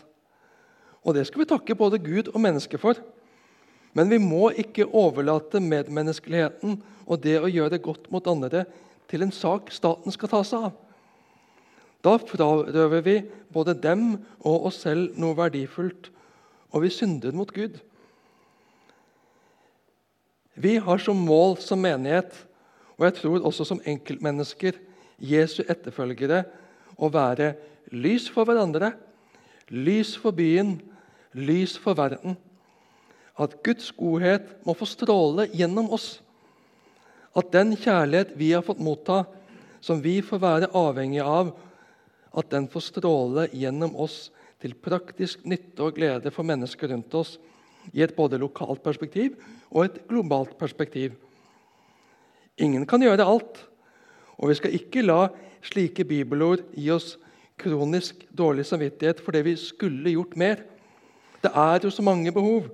[1.05, 3.01] Og det skal vi takke både Gud og mennesket for.
[3.95, 8.65] Men vi må ikke overlate medmenneskeligheten og det å gjøre godt mot andre
[9.11, 10.73] til en sak staten skal ta seg av.
[12.05, 13.17] Da frarøver vi
[13.55, 16.11] både dem og oss selv noe verdifullt,
[16.75, 17.79] og vi synder mot Gud.
[20.55, 22.35] Vi har som mål som menighet,
[22.99, 24.77] og jeg tror også som enkeltmennesker,
[25.19, 26.43] Jesu etterfølgere
[26.99, 27.55] å være
[27.95, 28.93] lys for hverandre,
[29.71, 30.77] lys for byen,
[31.33, 32.37] lys for verden.
[33.35, 36.21] At Guds godhet må få stråle gjennom oss.
[37.35, 39.25] At den kjærlighet vi har fått motta,
[39.83, 41.51] som vi får være avhengige av,
[42.35, 44.31] at den får stråle gjennom oss
[44.63, 47.37] til praktisk nytte og glede for mennesker rundt oss
[47.93, 49.35] i et både lokalt perspektiv
[49.71, 51.19] og et globalt perspektiv.
[52.57, 53.59] Ingen kan gjøre alt,
[54.39, 55.27] og vi skal ikke la
[55.65, 57.17] slike bibelord gi oss
[57.61, 60.63] kronisk dårlig samvittighet for det vi skulle gjort mer.
[61.43, 62.71] Det er jo så mange behov.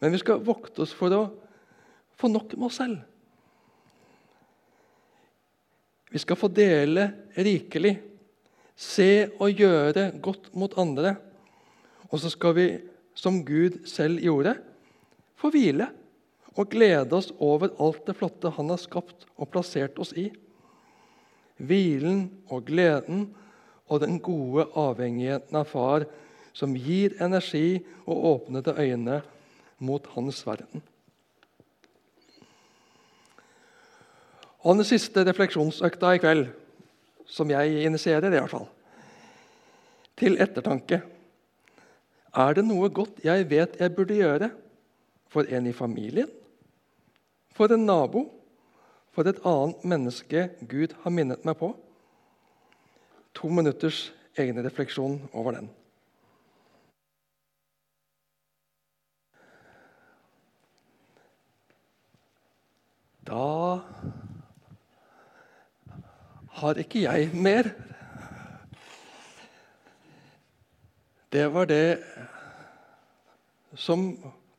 [0.00, 1.22] Men vi skal vokte oss for å
[2.20, 3.00] få nok med oss selv.
[6.10, 7.06] Vi skal få dele
[7.38, 7.94] rikelig,
[8.74, 11.14] se og gjøre godt mot andre.
[12.10, 12.66] Og så skal vi,
[13.14, 14.56] som Gud selv gjorde,
[15.38, 15.86] få hvile
[16.56, 20.26] og glede oss over alt det flotte Han har skapt og plassert oss i.
[21.60, 23.28] Hvilen og gleden
[23.90, 26.08] og den gode avhengigheten av Far,
[26.56, 29.20] som gir energi og åpnede øyne
[29.80, 30.82] mot Hans verden.
[34.60, 36.50] Og den siste refleksjonsøkta i kveld,
[37.24, 38.68] som jeg initierer, i hvert fall,
[40.20, 41.00] til ettertanke
[42.36, 44.50] Er det noe godt jeg vet jeg burde gjøre
[45.32, 46.28] for en i familien,
[47.56, 48.26] for en nabo,
[49.10, 51.72] for et annet menneske Gud har minnet meg på?
[53.34, 55.70] To minutters egen refleksjon over den.
[63.30, 63.78] Da
[66.58, 67.68] har ikke jeg mer.
[71.30, 72.00] Det var det
[73.78, 74.08] som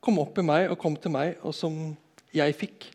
[0.00, 1.76] kom opp i meg og kom til meg, og som
[2.32, 2.88] jeg fikk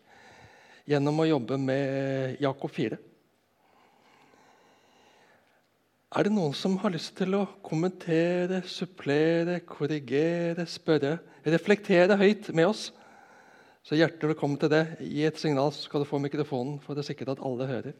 [0.89, 2.97] gjennom å jobbe med Jakob 4.
[6.17, 12.73] Er det noen som har lyst til å kommentere, supplere, korrigere, spørre, reflektere høyt med
[12.73, 12.87] oss?
[13.87, 14.81] Så hjertelig velkommen til det.
[14.99, 17.93] Gi et signal, så skal du få mikrofonen for det er sikkert at alle hører.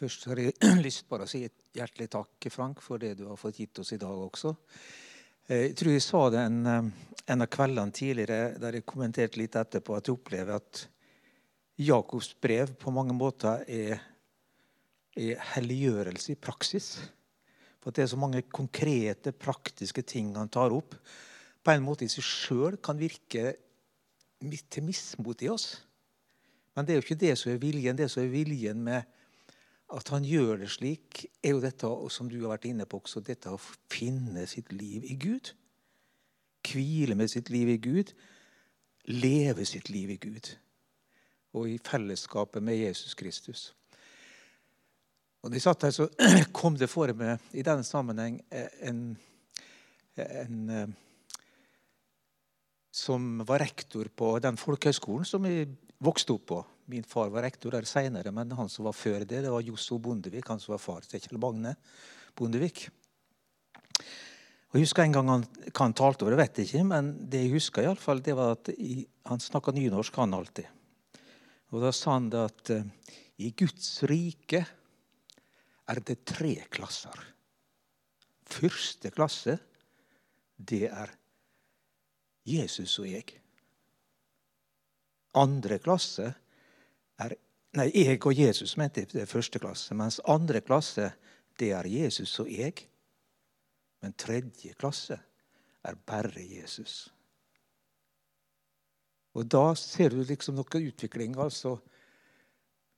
[0.00, 0.54] Først har jeg
[0.86, 3.92] lyst bare å si et hjertelig takk, Frank, for det du har fått gitt oss
[3.92, 4.54] i dag også.
[5.50, 6.88] Eh, jeg tror jeg sa det en, eh,
[7.34, 10.80] en av kveldene tidligere der jeg kommenterte litt etterpå at jeg opplever at
[11.76, 14.00] Jakobs brev på mange måter er,
[15.12, 16.88] er helliggjørelse i praksis.
[17.84, 20.96] For det er så mange konkrete, praktiske ting han tar opp.
[21.62, 23.54] På en måte i seg sjøl kan virke
[24.42, 25.76] til mismot i oss.
[26.74, 27.98] Men det er jo ikke det som er viljen.
[27.98, 29.02] Det som er viljen med
[29.92, 33.20] at han gjør det slik, er jo dette som du har vært inne på også,
[33.20, 33.60] dette å
[33.92, 35.52] finne sitt liv i Gud.
[36.64, 38.14] Hvile med sitt liv i Gud.
[39.10, 40.54] Leve sitt liv i Gud.
[41.52, 43.72] Og i fellesskapet med Jesus Kristus.
[45.42, 46.08] Og jeg satt her, så
[46.58, 49.00] kom det for meg i denne sammenheng en,
[50.16, 50.92] en eh,
[52.92, 55.70] som var rektor på den folkehøgskolen som jeg
[56.02, 56.58] vokste opp på.
[56.92, 59.96] Min far var rektor der seinere, men han som var før det, det var Josso
[60.02, 60.50] Bondevik.
[60.50, 61.72] Han som var far til Kjell Magne
[62.36, 62.84] Bondevik.
[64.72, 67.10] Og Jeg husker en gang han, hva han talte over, det vet jeg ikke, men
[67.28, 70.68] det jeg husker, i alle fall, det var at i, han snakka nynorsk, han alltid.
[71.72, 72.72] Og Da sa han det at
[73.40, 74.62] i Guds rike
[75.88, 77.20] er det tre klasser.
[78.52, 79.58] Første klasse,
[80.56, 81.12] det er
[82.46, 83.38] Jesus og jeg.
[85.38, 86.32] Andre klasse
[87.22, 87.38] er
[87.72, 89.94] Nei, jeg og Jesus mente det er første klasse.
[89.96, 91.06] Mens andre klasse,
[91.56, 92.82] det er Jesus og jeg.
[94.04, 95.16] Men tredje klasse
[95.80, 97.06] er bare Jesus.
[99.32, 101.38] Og da ser du liksom noe utvikling.
[101.40, 101.78] Altså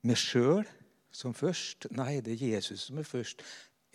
[0.03, 0.67] meg sjøl
[1.15, 1.87] som først.
[1.95, 3.45] Nei, det er Jesus som er først.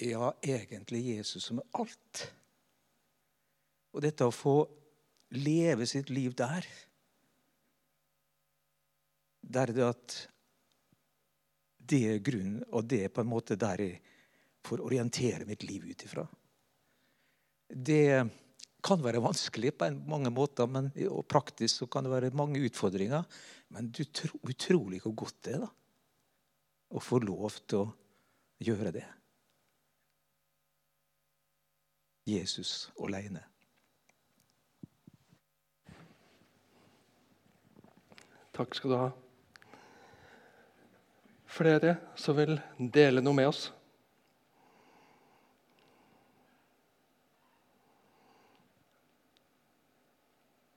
[0.00, 2.24] Ja, egentlig Jesus som er alt.
[3.92, 4.62] Og dette å få
[5.36, 6.66] leve sitt liv der
[9.40, 10.16] der er det at
[11.90, 13.96] det er grunnen, og det er på en måte der jeg
[14.66, 16.26] får orientere mitt liv ut ifra.
[17.70, 18.04] Det
[18.84, 23.26] kan være vanskelig på mange måter, men, og praktisk så kan det være mange utfordringer.
[23.74, 25.70] Men du tror utrolig hvor godt det er da,
[26.90, 27.90] å få lov til å
[28.62, 29.06] gjøre det.
[32.30, 33.49] Jesus aleine.
[38.60, 39.06] Takk skal du ha
[41.48, 43.62] flere som vil dele noe med oss?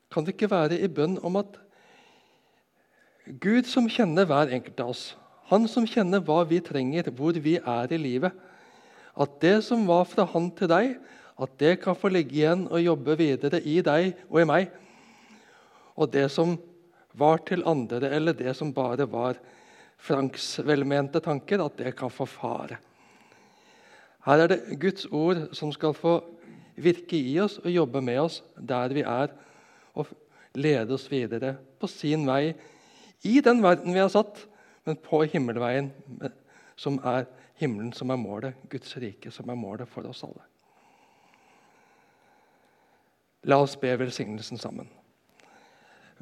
[0.07, 1.59] Kan det ikke være i bønn om at
[3.43, 5.05] Gud, som kjenner hver enkelt av oss,
[5.51, 8.31] Han som kjenner hva vi trenger, hvor vi er i livet.
[9.11, 10.95] At det som var fra han til deg,
[11.35, 14.71] at det kan få ligge igjen og jobbe videre i deg og i meg.
[15.99, 16.55] Og det som
[17.13, 19.39] var til andre, eller det som bare var
[20.03, 22.79] Franks velmente tanker, at det kan få fare.
[24.25, 26.17] Her er det Guds ord som skal få
[26.75, 29.33] virke i oss og jobbe med oss der vi er,
[29.93, 30.09] og
[30.55, 32.53] lede oss videre på sin vei
[33.23, 34.41] i den verden vi har satt,
[34.83, 35.91] men på himmelveien,
[36.75, 37.27] som er
[37.61, 40.43] himmelen som er målet, Guds rike som er målet for oss alle.
[43.47, 44.89] La oss be velsignelsen sammen.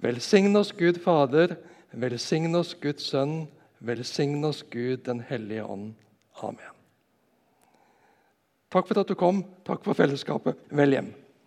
[0.02, 1.58] Velsign oss, Gud Fader.
[1.92, 3.48] Velsign oss, Guds Sønn.
[3.80, 5.94] Velsign oss, Gud den hellige ånd.
[6.42, 6.78] Amen.
[8.72, 9.44] Takk for at du kom.
[9.68, 10.58] Takk for fellesskapet.
[10.72, 11.12] Vel hjem.